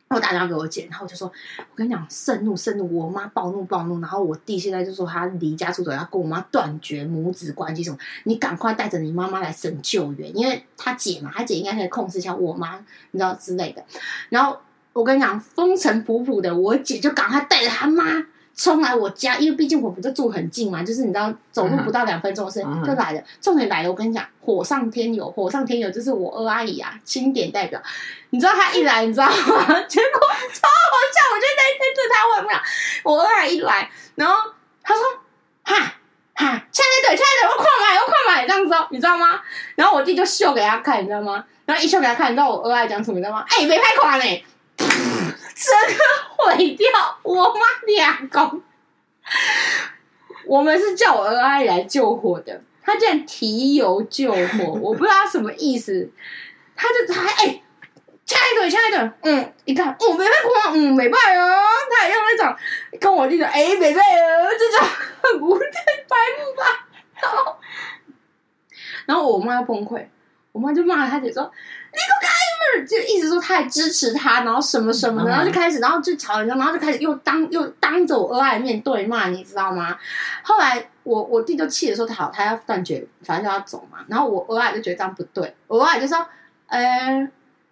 [0.09, 12.77] 我打电话给我姐，然后我就说，我跟你讲，盛怒盛怒，我妈暴怒暴怒，然后我弟现在就说他离家出走，要跟我妈断绝母子关系什么，你赶快带着你妈妈来省救援，因为他姐嘛，他姐应该可以控制一下我妈，
[13.09, 13.83] 你知道之类的。
[14.29, 14.59] 然后。
[14.93, 18.23] 我跟你讲，风尘仆仆的，我姐就赶快带着她妈
[18.55, 23.21] 冲来我家，因为毕竟我们就住很近嘛，就是你知道，走路不到两分钟的事就来了。
[23.41, 27.81] 重点来了，我跟你讲，火上天油，火上天油就是我二阿姨啊，清点代表。
[28.29, 29.33] 你知道她一来，你知道吗？
[29.89, 30.19] 结果
[30.53, 32.61] 超好笑，我觉得那一天对她很妙。
[33.03, 34.35] 我二阿姨一来，然后
[34.83, 35.03] 她说
[35.65, 35.75] ：“哈
[36.35, 39.41] 哈，亲爱的，亲爱的，我快买，我快买，这样子哦，你知道吗？”
[39.75, 41.43] 然后我弟就秀给他看，你知道吗？
[41.65, 43.43] 然后一秀给他看，你知道我二阿姨讲什么，你知道吗？
[43.49, 44.45] 哎，没拍款呢。
[45.55, 46.03] 整个
[46.37, 46.87] 毁掉
[47.23, 48.61] 我妈俩公，
[50.45, 56.09] 我们是叫我二阿姨来救火的，他竟然提油救火， 我不知道他什么意思，
[56.75, 57.61] 他就还哎，
[58.25, 62.55] 亲爱的亲爱的，嗯，一看哦没办法，嗯没办法哦，他也用那种
[62.99, 64.87] 跟我弟弟哎没办法，这种
[65.21, 65.69] 很无奈
[66.07, 66.87] 白目吧，
[67.21, 67.57] 然后
[69.05, 70.05] 然后我妈崩溃，
[70.51, 71.51] 我妈就骂他姐说。
[71.95, 72.33] 你给我开
[72.77, 72.87] 门！
[72.87, 79.97] 就一直说他还支持他，然后什么什么的，然后就开始，然后就吵人家，然后就开始又当又当着我二阿姨面对骂，你知道吗？
[80.43, 83.99] 后来我我弟就气的说他好，他要断绝，反正就要走嘛。
[84.07, 86.25] 然后我二阿姨就觉得这样不对，我二阿姨就说
[86.67, 86.81] ：“呃，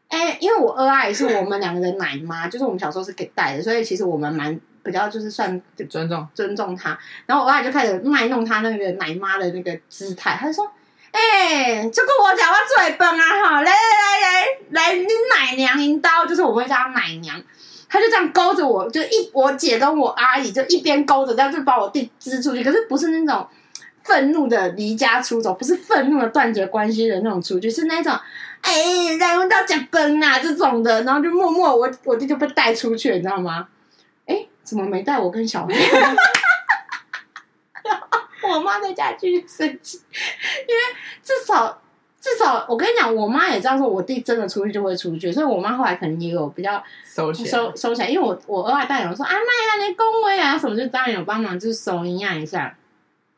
[0.09, 6.97] 哎，因为我二阿姨是我们两个的奶妈，就是我们小时候是给带的，所以其实我们蛮比较就是算尊重尊重他。
[7.25, 10.71] 然后我二阿姨就开始卖弄他那个奶妈的那个姿态，他就说。”
[11.11, 13.23] 哎，这个我讲话最笨啊！
[13.43, 17.41] 哈，来来来来来，你奶娘一刀，就是我会叫他奶娘，
[17.89, 22.63] 他就这样勾着我，就一我姐跟我阿姨就一边勾着，这样就把我弟支出去。
[22.63, 23.45] 可是不是那种
[24.03, 28.17] 愤怒的离家出走，不是愤怒的断绝关系的那种出去，是那种
[28.61, 33.67] 哎，然后到讲崩啊这种的，然后就默默我我弟就被带出去，你知道吗？
[34.25, 35.75] 哎，怎么没带我跟小妹？
[38.51, 39.99] 我妈在家继续生气，
[40.67, 40.81] 因为
[41.23, 41.81] 至少
[42.19, 48.09] 至少我跟你讲，我妈也知道说，我弟真的出去就会出去，所以我妈后来可能也有比较收收收起来。
[48.09, 52.75] 因为我我二阿当然有说啊，妈呀，你恭维啊什么，就当然有帮忙，就是收营养一下。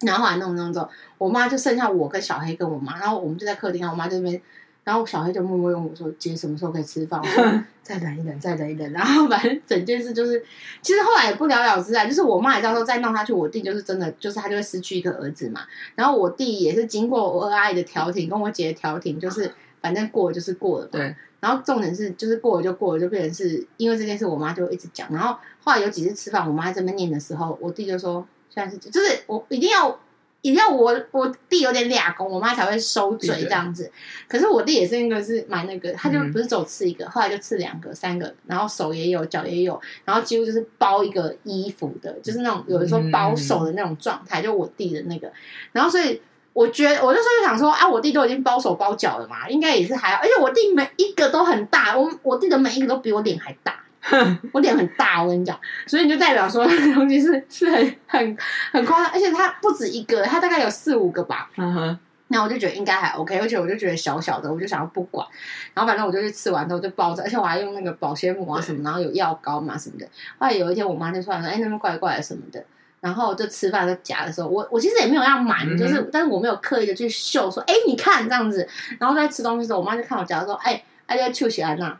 [0.01, 4.41] 然后后来弄弄之后，我妈就剩下我跟小黑跟我妈，然后我们就在客厅，我妈这边。
[4.83, 10.43] 然后小黑就默默问我说：“姐什么时候可以吃饭？”我说：“再等一等，再等一等。”然后反正整件事就是，
[10.81, 12.05] 其实后来也不了了之啊。
[12.05, 15.61] 就是我妈也知道说再闹下去，我弟就是真的，就是他就会失去一个儿子嘛。
[15.95, 20.87] 然后我弟也是经过我二阿姨的调停，跟我姐的调停，就是反正过了就是过了。
[20.87, 21.15] 对。
[21.39, 25.09] 然后重点是，就是过了就过了，就变成是因为这件事，我妈就一直讲。
[25.13, 29.97] 然后后来有几次吃饭，我妈在这边念的时候，我弟就说：“现在是就是我一定要。”
[30.43, 33.89] 也要我我弟有点俩公，我妈才会收嘴这样子。
[34.27, 45.31] 可是我弟也是那个是蛮那个，他就不是只有刺一个，嗯、后来就吃两个、三个，然后手也有，脚也有，然后几乎就是包一个衣服的，就是那种有的时候包手的那种状态，嗯、就我弟的那个。
[45.71, 46.21] 然后所以
[46.51, 53.82] 我觉得，我那时候就想说啊，我弟都已经包手包脚了嘛，应该也是还好，而且我弟每一个都很大，我我弟的每一个都比我脸还大。
[54.51, 58.37] 我脸很大，我跟你讲，所以你就代表说， 那东西是是很很
[58.71, 61.49] 很夸张，而且它不止一个，它大概有四五个吧。
[61.57, 65.25] 嗯哼，那我就觉得应该还 OK，而且我就觉得小小的，我就想要不管，
[65.73, 70.05] 然后反正我就去吃完之后就抱着，而且我还用那个保鲜膜啊什么，然后有药膏嘛什么的。
[70.37, 72.63] 后来有一天我妈就突然说：“哎，那边怪怪的什么的。”
[72.99, 78.67] 然后就吃饭在夹的时候，我我其实也没有要瞒，就是但是我没有刻意的去秀说：“哎，你看这样子。”
[78.99, 81.97] 然后在吃东西的时候，我妈就看我夹说：“哎，哎，要抽起来那。”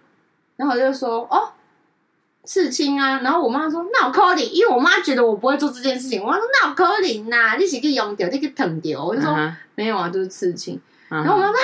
[0.58, 1.52] 然后我就说：“哦。”
[2.46, 6.22] 刺青啊，然后我妈说那我扣你，因为我妈觉得我不会做这件事情。
[6.22, 9.04] 我妈说那我扣你呐，你是去用掉，你去疼掉。
[9.04, 9.54] 我就说、uh huh.
[9.76, 10.80] 没有啊，就是刺青。
[11.10, 11.24] Uh huh.
[11.24, 11.64] 然后我妈说啊，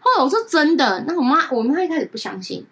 [0.00, 1.04] 后来我说真的。
[1.06, 2.66] 那我妈我妈一开始不相信，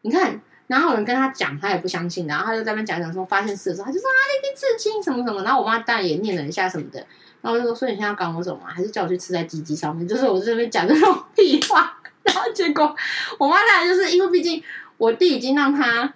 [0.00, 2.26] 你看，然后有人跟她讲，她也不相信。
[2.26, 5.42] 然后她就在那边讲讲说发现事的时候，她就说啊，你去刺青什么什么。
[5.42, 6.98] 然后我妈当然也念了一下什么的。
[7.42, 8.62] 然后我就说，所以你现在要赶我走吗？
[8.68, 10.08] 还是叫我去刺在鸡鸡上面？
[10.08, 11.98] 就是我这边讲的那种屁话。
[12.24, 12.96] 然后结果
[13.38, 14.62] 我妈当然就是因为毕竟
[14.96, 16.10] 我弟已经让她。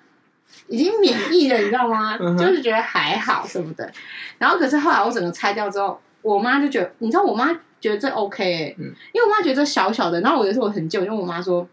[0.70, 2.16] 已经免疫了，你知道吗？
[2.38, 3.92] 就是觉得还好什么的。
[4.38, 10.20] 然后可是后来我整个拆掉之后，我妈就觉得，你知道我妈觉得这 OK，、欸嗯、因为我妈觉得这小小的。
[10.20, 11.66] 然后我有时候我很旧，因为我妈说，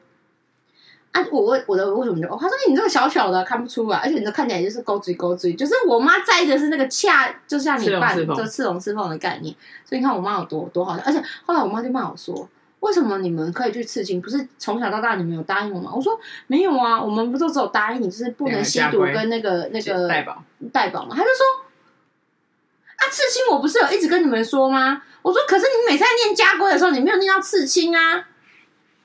[1.12, 2.28] 啊，我我我的为什么就？
[2.38, 9.56] 她说你这个小小的看不出来，而且你这看起来就是勾嘴勾嘴，就是我妈在意的是那个恰，就像你爸这刺龙刺凤的概念。
[9.86, 12.50] 所以你看我妈有多多好笑，而且后来我妈就骂我说。
[12.80, 14.22] 为什么你们可以去刺青？
[14.22, 15.92] 不是从小到大你们有答应我吗？
[15.94, 21.16] 我说没有啊，我们不就只有答应你，就是不能吸毒跟那个那个代保代保嘛。
[21.16, 21.46] 他就说
[22.98, 25.02] 啊，刺青我不是有一直跟你们说吗？
[25.22, 28.28] 我说可是你每次在念家规的时候，你没有念到刺青啊。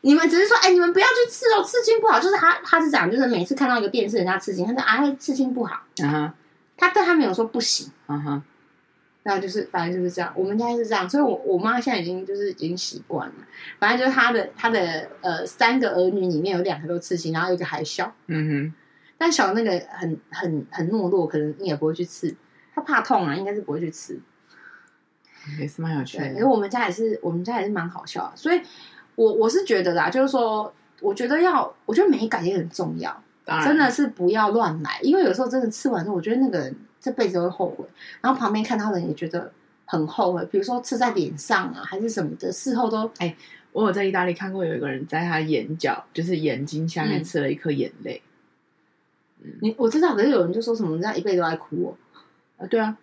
[0.04, 2.18] 你们只是说，哎，你们不要去刺哦，刺青不好。
[2.18, 5.80] 就是他他是讲，就是每次看到一个电视人家刺青，他说啊，刺青不好。
[6.02, 6.32] 嗯哼，
[6.76, 7.90] 他对他没有说不行。
[8.08, 8.42] 嗯哼。
[9.22, 10.32] 然后就是，反正就是这样。
[10.36, 13.34] 我们家是这样，所以我，我我妈现在已经就是已经习惯了。
[13.78, 18.12] 反正就是她的她的呃三个儿女里面有两个都刺青，然后一个还小。
[18.26, 18.74] 嗯哼。
[19.16, 22.34] 但小的那个很很很懦弱，可能你也不会去刺。
[22.74, 24.18] 他怕痛啊，应该是不会去刺。
[25.60, 26.26] 也是蛮有趣的。
[26.30, 28.32] 因为我们家也是，我们家也是蛮好笑的。
[28.34, 28.60] 所以
[29.14, 33.22] 我我是觉得啦，就是说，我觉得要，我觉得美感也很重要。
[33.64, 36.74] 真的是不要乱来，因为有时候真的刺完之后，我觉得那个人。
[37.02, 37.84] 这辈子都会后悔，
[38.20, 39.50] 然后旁边看到的人也觉得
[39.84, 40.46] 很后悔。
[40.52, 43.34] 比如说刺在脸上啊，还是什么的，事后都哎，
[43.72, 48.22] 我有在意大利看过有一个人在他眼角，就是眼睛下面刺了一颗眼泪。
[49.42, 52.22] 嗯，你我知道，可是有人就说什么人家一辈子都在哭哦。
[52.58, 52.96] 啊，对啊，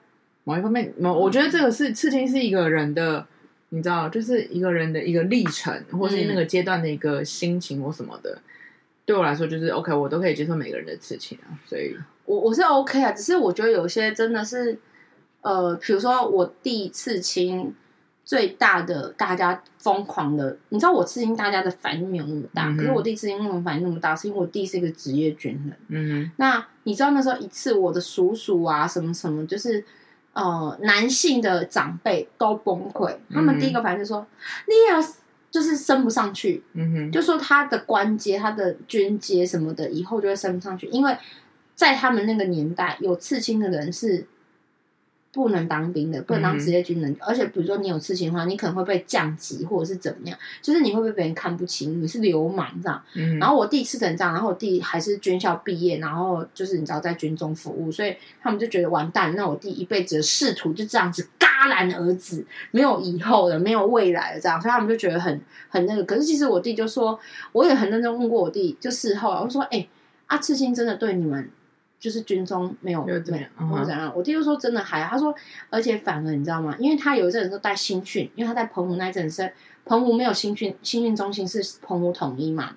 [0.45, 3.27] 某一方面，某我觉得这个是刺青是一个人的，
[3.69, 8.39] 你知道，就是一个人的一个历程，或是那个阶段的一个心情或什么的。
[9.09, 11.97] 对我来说，就是 OK，我都可以接受每个人的事情啊，所以。
[12.25, 14.77] 我我是 OK 啊，只是我觉得有些真的是，
[15.41, 17.73] 呃，比如说我第一次青
[18.23, 25.75] 最大的大家疯狂的，你知道我刺青大家的反应没有那么大，嗯、可是我第一次青那种反应那么大，是因为我弟是一个职业军人。
[25.87, 29.83] 嗯哼，那你知道那时候一次我的叔叔啊什么什么，就是
[30.33, 34.27] 呃男性的长辈都崩溃，他们第一个反应就是说、嗯、
[34.67, 35.01] 你要
[35.51, 41.17] 就是升不上去，嗯哼，就说他的官阶、他的军阶什么的，以后就会升不上去，因为。
[41.75, 44.25] 在他们那个年代，有刺青的人是
[45.31, 47.11] 不能当兵的，不能当职业军人。
[47.11, 53.01] 嗯、而且，比如说你有刺青的话，你可能会被降级，或者是怎么样，就是你会被别人看不起，你是流氓这样。
[53.13, 66.03] 嗯、然后我弟刺成这样，然后我弟还是军校毕业，然后就是你知道在军中服务，所以他们就觉得完蛋，那我弟一辈子的仕途就这样子戛然而止，没有以后了，没有未来了，这样，所以他们就觉得很很那个。
[66.03, 67.19] 可是其实我弟就说，
[67.51, 69.89] 我也很认真问过我弟，就事后我说，哎、欸，
[70.25, 71.49] 啊，刺青真的对你们？
[71.99, 75.35] 就是军中没有没有怎样，嗯、我弟就说真的还，他说
[75.69, 76.73] 而且反而你知道吗？
[76.79, 79.51] 因为他有一阵子都带新训，因为他在澎湖那一阵是
[79.83, 82.75] 澎湖没有新训，新训中心是澎湖统一嘛。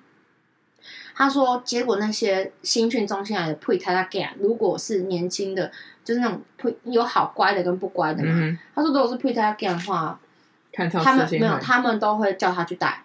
[1.15, 4.09] 他说结果那些新训中心来的配他他
[4.39, 5.71] 如果是年轻的，
[6.03, 8.31] 就是那种配有好乖的跟不乖的嘛。
[8.33, 10.19] 嗯、他说如果是配他他的话，
[10.73, 13.03] 他们没有，他们都会叫他去带，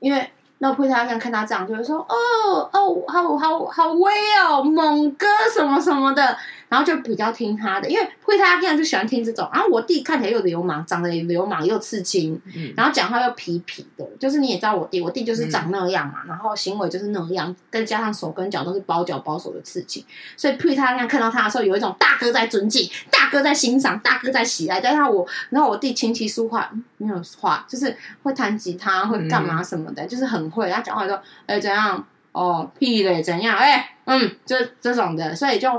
[0.00, 0.30] 因为。
[0.64, 4.10] 那我配他看看他这样，就会说哦哦，好好好威
[4.42, 6.34] 哦，猛哥什么什么的。
[6.74, 9.48] 然然后就比较听他的，因为灰太狼就喜欢听这种。
[9.52, 20.04] 然后我弟看起来又流氓，长得也流氓又刺青，嗯、然后讲话又痞痞的，就是你也知道我弟，我弟就是长那样嘛，嗯、然后行为就是那样，再加上手跟脚都是包脚包手的刺青，
[20.36, 24.80] 所以灰太狼看到他的时候，有一种大哥在尊敬，大哥在欣赏，大哥在喜爱。
[24.80, 30.68] 加上我，然后我弟琴棋书画没有画，就是会弹吉他，会干嘛什么的，嗯、就是很会。
[30.68, 32.04] 他讲话说，哎，怎样？
[32.32, 33.56] 哦，屁嘞，怎样？
[33.56, 35.70] 哎，嗯，这这种的，所以就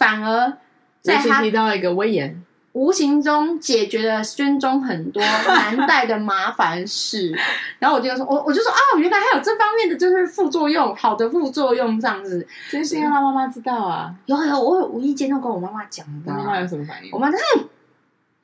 [0.00, 0.56] 反而
[1.02, 2.42] 在他提到一个威严，
[2.72, 7.36] 无形中解决了军中很多 难带的麻烦事。
[7.78, 12.46] 然后我就说，我我就说，哦，原来还有这方面的就是副作用，好的副作用这样子。
[12.70, 14.14] 真是让他妈妈知道啊？
[14.24, 16.32] 有有，我无意间都跟我妈妈讲的。
[16.32, 17.10] 妈妈有什么反应？
[17.12, 17.36] 我妈哼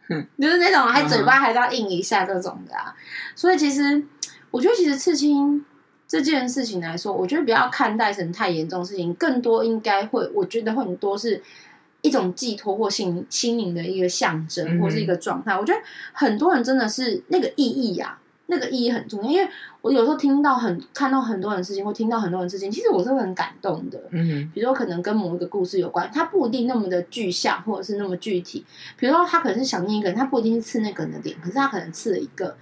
[0.09, 2.95] 哼，就是那种还嘴巴还是要硬一下这种的啊。
[3.35, 4.05] 所以其实
[4.51, 5.65] 我觉得，其实刺青。
[6.09, 11.43] 这件事情来说，我觉得不要看待成太严重的事情，更多应该会，我觉得会很多是
[12.03, 15.53] 一种寄托或心心灵的一个象征，或是一个状态。
[15.55, 15.81] 嗯、我觉得
[16.13, 19.29] 很多人真的是那个意义呀、啊，那个意义很重要。
[19.29, 19.51] 因为
[19.81, 24.01] 我有时候听到很看到很多人事情，或听到很多人事情，其实我是会很感动的。
[24.13, 28.65] 嗯哼，比如说可能跟某一个故事有关，它不一定那么的具象，或者是那么具体。
[28.97, 32.57] 比如说他可能是想念一个人，他不一定是刺那个人的脸，可是他可能刺了一个。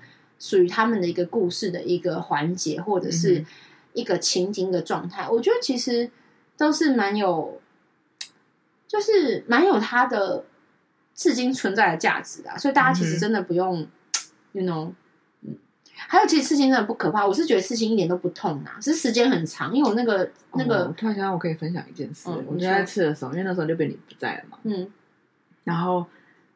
[0.44, 3.42] 属于他们的一个故事的一个环节，或者是
[3.94, 6.10] 一个情景的状态，嗯、我觉得其实
[6.58, 7.62] 都是蛮有，
[8.86, 10.44] 就是蛮有它的
[11.14, 12.58] 至今存在的价值的。
[12.58, 13.88] 所以大家其实真的不用、嗯、
[14.52, 14.92] ，you know，
[15.40, 15.56] 嗯，
[15.94, 24.92] 还有其实刺青真的不可怕，我是觉得刺青一点都不痛啊，只是时间很长，因为我那个那个，突然想到我可以分享一件事，嗯、我就在刺的时候，因为那时候就被你不在了嘛，嗯，
[25.64, 26.04] 然后。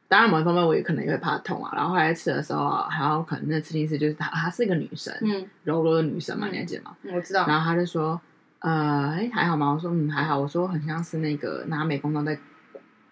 [0.08, 1.70] 当然，某一方面我也可能也会怕痛啊。
[1.74, 6.96] 然后后来吃的时候，还有可能那刺青师就是她，她是一个女生，嗯，柔柔的女生嘛，嗯、你还记得吗？
[7.14, 7.46] 我知道。
[7.46, 8.18] 然后她就说
[8.60, 12.38] ：“呃，哎，还好吗？”我说：“嗯，还好。”我说：“很像是那个拿美工刀在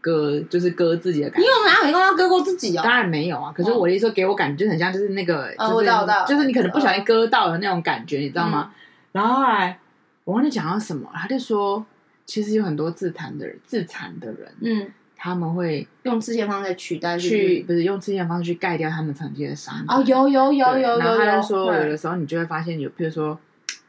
[0.01, 2.81] 割，就是割自己的感觉。”你有拿美工刀割过自己哦？
[2.83, 3.53] 当然没有啊。
[3.55, 8.73] 可是我的意思说，给我感觉就很像，就是那个，哦、就是、哦、就是你可能不小心割到的那种感觉，嗯、你知道吗？
[9.13, 9.79] 然后后来
[10.25, 11.85] 我忘记讲到什么，他就说
[12.25, 20.99] ：“其实有很多自残的人，自残的人，嗯。”他们会用刺青方式取代去，不是用刺青的方式去盖掉他们曾经的伤哦，有有有有有。
[20.99, 23.37] 然后他就说，有的时候你就会发现有，比如说，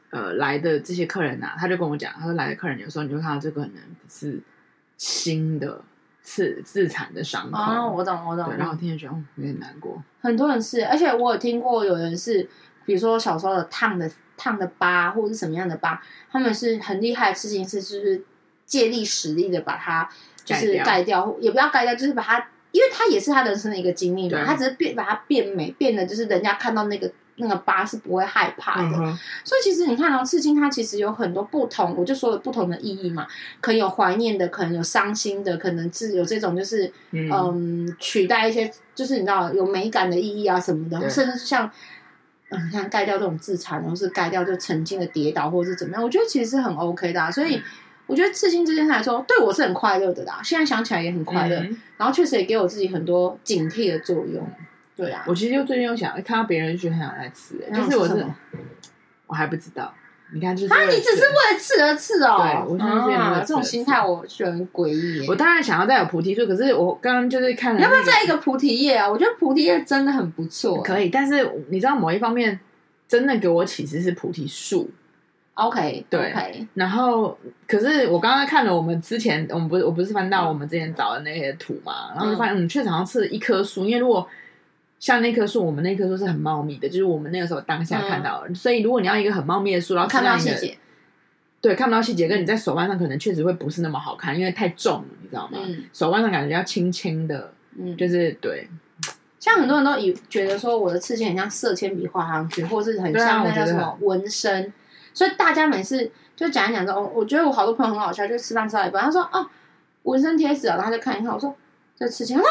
[0.09, 4.39] 呃，来的这些客人呐，他就跟我讲，他说来的客人有时候你就看到这个可能是
[4.97, 5.81] 新的
[6.21, 7.59] 刺自残的伤口。
[7.61, 8.49] 哦，我懂我懂。
[8.57, 10.01] 然后我听着觉得哦，有点难过。
[10.21, 12.49] 很多人是，而且我有听过有人是，
[12.85, 16.01] 比如说小时候的烫的烫的疤，或者是什么样的疤，
[16.31, 18.23] 他们是很厉害的事情是，就是
[18.65, 20.09] 借力使力的把它。
[20.47, 28.97] 就是盖掉，也不要盖掉，就是把它，因为它也是他人生的一个经历嘛，他只是变把它变美，变得就是人家看到那个那个疤是不会害怕的。
[28.97, 33.27] 嗯、所以其实你看到、哦、刺青，它其实有很多不同，我就说了不同的意义嘛，
[33.59, 41.69] 可能有怀念的，可能有伤心的，可能是有这种就是嗯，嗯取代一些，就是你知道有美感的意义啊什么的，甚至是像
[42.51, 47.57] 嗯像盖掉这种自残，然后是盖掉就曾经的跌倒或者是怎么样，我觉得其实是很 OK 的、啊，所以。
[47.57, 47.63] 嗯
[48.07, 50.39] 我觉得刺青这件事来说，对我是很快乐的啦。
[50.43, 54.49] 现在想起来也很快乐，嗯、然后确实也给我自己很多警惕的作用。
[54.95, 58.25] 对啊，我其实就最近又想，看到别人就很想来刺，就是我是，
[59.27, 59.93] 我还不知道。
[60.33, 62.37] 你看，就是啊，你只是为了刺而刺哦。
[62.41, 65.25] 对，我现在这样这种心态，我觉得很诡异。
[65.25, 69.09] 我当然想要再有菩提树，可是我刚刚就是看了、要不要再一个菩提叶啊？
[69.09, 70.81] 我觉得菩提叶真的很不错。
[70.81, 72.59] 可以，但是你知道，某一方面
[73.07, 74.89] 真的给我启示是菩提树。
[75.57, 76.31] OK，对。
[76.31, 76.67] Okay.
[76.75, 77.35] 然后，
[77.67, 83.85] 可是我刚刚看了我们之前，我们不是我不是翻到我们之前找的那些图嘛，嗯、然后就发现，嗯，确实好像是一棵树。
[83.85, 84.27] 因为如果
[84.99, 88.49] 像那棵树，我们那棵树是很茂密的，就是我们那个时候当下看到的。
[88.49, 90.77] 嗯、所以，如果你要一个很茂密的树，然后看不到细节，
[91.59, 95.57] 对，看不到细节，跟你在手腕上可能确实会不是那么好看，因为太重了，你知道吗？
[95.65, 98.67] 嗯、手腕上感觉要轻轻的，嗯，就是对。
[99.39, 104.71] 像很多人都以觉得说我的刺青很像色铅笔画上去，或是很像那个什么纹身。
[105.17, 109.43] 所以大家每次就讲一讲说，我觉得我好多朋友很好笑，就吃饭吃到一半，他说：“哦，
[110.03, 111.51] 纹身贴纸啊。”然后就看一看，我说
[111.97, 112.43] ：“这刺青啊！”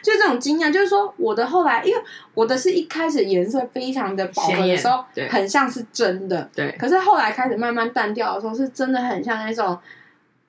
[0.00, 2.00] 就这种惊讶，就是说我的后来，因为
[2.34, 6.70] 我的是一开始颜色非常的饱和的时候，对，很像是真的，对。
[6.78, 9.76] 可是后来开始慢慢淡掉的时候，是真的很像那种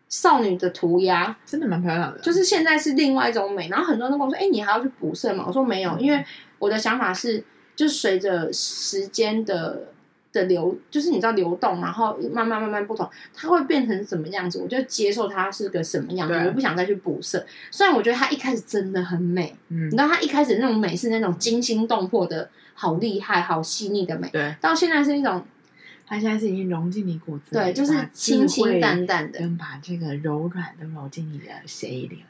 [0.07, 2.19] 少女的涂鸦，真的蛮漂亮的。
[2.19, 3.69] 就是现在是另外一种美。
[3.69, 6.23] 然后很多人都跟我说：“哎、欸，你还要去补色吗？”我说：“没有，因为
[6.59, 7.43] 我的想法是，
[7.75, 9.87] 就随着时间的。”
[10.31, 17.45] 的流就是你知道流动，然后慢慢慢慢不同，它会变成什么样子，我就接受它是个什么样子，我不想再去补色。
[17.71, 25.43] 虽然我觉得它一开始真的很美，嗯，你知道它一开始那种美是那种惊心动魄的，好厉害、好细腻的美，对，到现在是一种
[26.05, 32.27] 它现在是已经融进你骨子里，对，就是清清淡淡的，跟把这个柔软都揉进你的血液里了。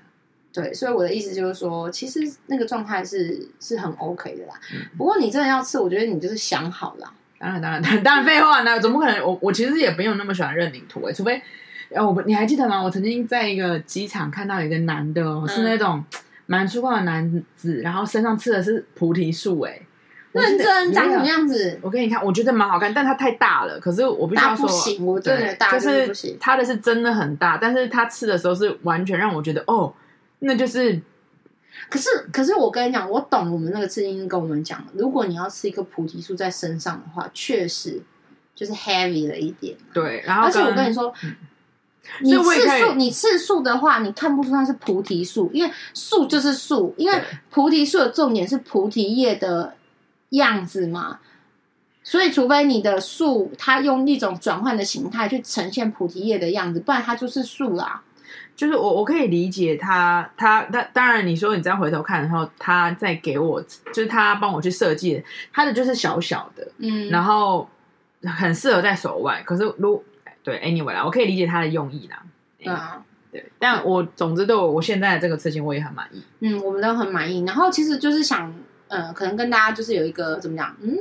[0.52, 4.54] 对，所以我的意思就是说，其实那个状态是是很 OK 的啦。
[4.74, 7.14] 嗯、不过你真的要吃，我觉得你就是想好了。
[7.40, 8.80] 当然，当然，当然， 当然，废话呢？
[8.80, 9.24] 怎么可能？
[9.24, 11.42] 我我其实也没有那么喜欢认领图诶，除非，
[11.90, 12.82] 呃，我你还记得吗？
[12.82, 16.04] 我曾经在一个机场看到一个男的，哦，是那种
[16.46, 19.82] 蛮粗犷的男子，然后身上刺的是菩提树，诶。
[20.32, 21.80] 认真长什么样子？
[21.82, 23.80] 我给你看，我觉得蛮好看，但它太大了。
[23.80, 26.38] 可是我必须要说，不行，我真的大就是。
[26.40, 29.92] 他的是真的很大，但是他刺的时候是完全让我觉得哦。
[30.38, 31.02] 那就是，
[31.88, 38.02] 可是可是我跟你讲，我懂我们那个刺青师跟我们讲，如果你要吃一个菩提树在身上的话，确实
[38.54, 39.78] 就是 heavy 了一点。
[39.94, 41.36] 对，然后而且我跟你说，嗯、
[42.22, 49.76] 你刺树，你刺树的话，你看不出它是菩提树，因为树就是树，因为菩提树的重点是菩提叶的
[50.30, 51.20] 样子嘛，
[52.04, 58.04] 所以除非你的树它用一种转换的形态去呈现菩提叶的样子，不然它就是树啦。
[58.60, 63.62] 就是我，我可以理解他，他，他当然，你说你再回头看的时候，他再给我，
[63.94, 67.70] 就是他帮我去设计，他的就是小小的，嗯，然后
[68.24, 69.42] 很适合在手腕。
[69.46, 70.04] 可是如
[70.44, 72.22] 对，anyway 啦，我可以理解他的用意啦，
[72.66, 73.02] 嗯，啊、
[73.32, 73.50] 对。
[73.58, 76.22] 但我总之对我我现在的这个车型，我也很满意。
[76.42, 77.46] 嗯，我们都很满意。
[77.46, 78.54] 然后其实就是想，
[78.90, 80.98] 呃，可能跟大家就是有一个怎么讲，嗯。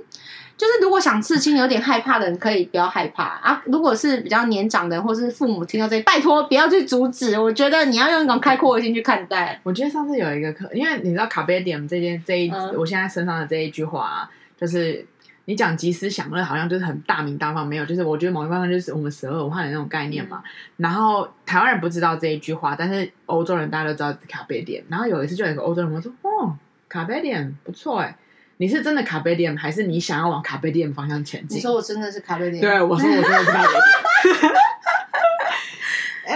[0.59, 3.63] 就是如果想刺青有点害怕的人，可以不要害怕啊。
[3.67, 7.39] 如果是比较年长的，或是父母听到这，拜托不要去阻止。
[7.39, 9.61] 我觉得你要用一种开阔的心去看待。
[9.63, 14.31] 我觉得上次有一个课，因为你知道卡贝点这件这一，嗯、我现在身上的这一句话，啊，
[14.61, 15.07] 就是
[15.45, 20.43] 你讲及时享乐，好像就是很大名大放，没有，就是我觉得某一方面就是我们十二文化的那种概念嘛。
[20.45, 24.83] 嗯、然后台湾人不知道这一句话，但是欧洲人大家都知道卡贝点。
[24.89, 26.57] 然后有一次就有一个欧洲人说：“哦，
[26.89, 28.17] 卡贝点不错哎。”
[28.59, 31.59] 你是真的卡贝店，还是你想要往卡贝店方向前进？
[31.59, 32.61] 你说我真的是卡贝店。
[32.61, 34.53] 对，我说我真的是卡贝店。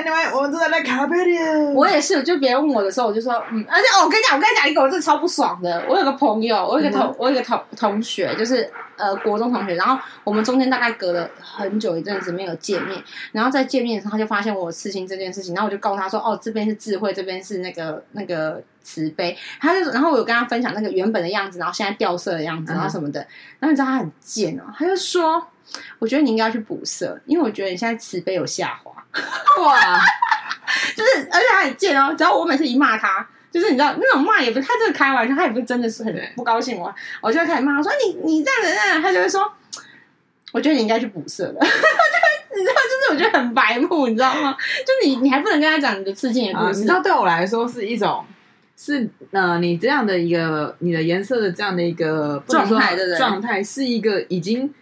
[0.03, 1.75] Anyway，我们正在卡贝店。
[1.75, 5.85] 我也是，就别人问我的时候，我就说嗯，而且哦，我跟你讲，我跟你讲一个，我真的超不爽的。
[5.89, 13.01] 我有个朋友，我有个同，嗯、我有个同同学，就是呃国中同学，然后我们中间大概隔了很久一阵子没有见面，
[13.31, 18.61] 然后在见面的时候，他就发现我刺青这件事情，然后我就告诉他说，哦，这边是智慧，这边是那个那个。
[18.85, 23.21] 慈悲，他就然后我有跟他分享那个原本的样子，然后现在掉色的样子，然后什么的。
[23.61, 25.41] 然后你知道他很贱哦，他就说
[25.99, 28.93] ：“我觉得你应该要去补色，因为我觉得你现在慈悲有下滑。
[29.62, 30.01] ”哇，
[30.97, 39.53] 就是而且他很贱哦，只要我每次一骂他，就是你知道那种骂也不是他这个开玩笑，他也不是真的是很不高兴我，我就会开始骂他说：“你你这样子这样。”他就会说
[40.53, 41.59] ：“我觉得你应该去补色的。
[42.55, 44.57] ”你知道，就是我觉得很白目，你知道吗？
[44.87, 48.25] 就你你还不能跟他讲你的刺青的故事，你知道对我来说是一种。
[48.75, 54.73] 是呃，你这样的一个你的颜色的这样的一个状态的状态，是一个已经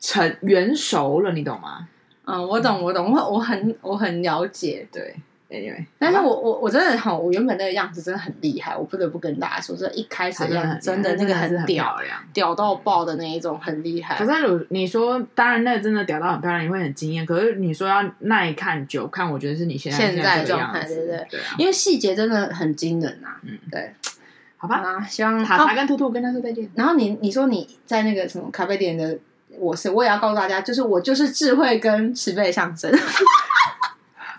[0.00, 1.88] 成圆熟了，你懂吗？
[2.24, 5.14] 嗯，我懂，我懂，我我很我很了解，对。
[5.48, 11.96] Anyway，但是我我我真的好，我原本那个样子真的很厉害，我不得不跟大家说，这一开始的样子真的那个很屌，
[12.32, 14.16] 屌到爆的那一种，很厉害。
[14.18, 17.24] 可是你说，当然那真的屌到很漂亮，你会很惊艳。
[17.24, 21.26] 可是你说要耐看久看，我觉得是你现在现在状态，对不对？
[21.30, 23.28] 对啊，因为细节真的很惊人呐。
[23.44, 23.92] 嗯，对。
[24.56, 26.68] 好吧，希望塔塔跟兔兔跟他说再见。
[26.74, 29.16] 然后你你说你在那个什么咖啡店的，
[29.58, 32.90] 我是我也要告诉大家，就是我就是智慧跟慈悲的象征。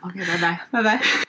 [0.02, 1.27] OK，拜拜，拜拜。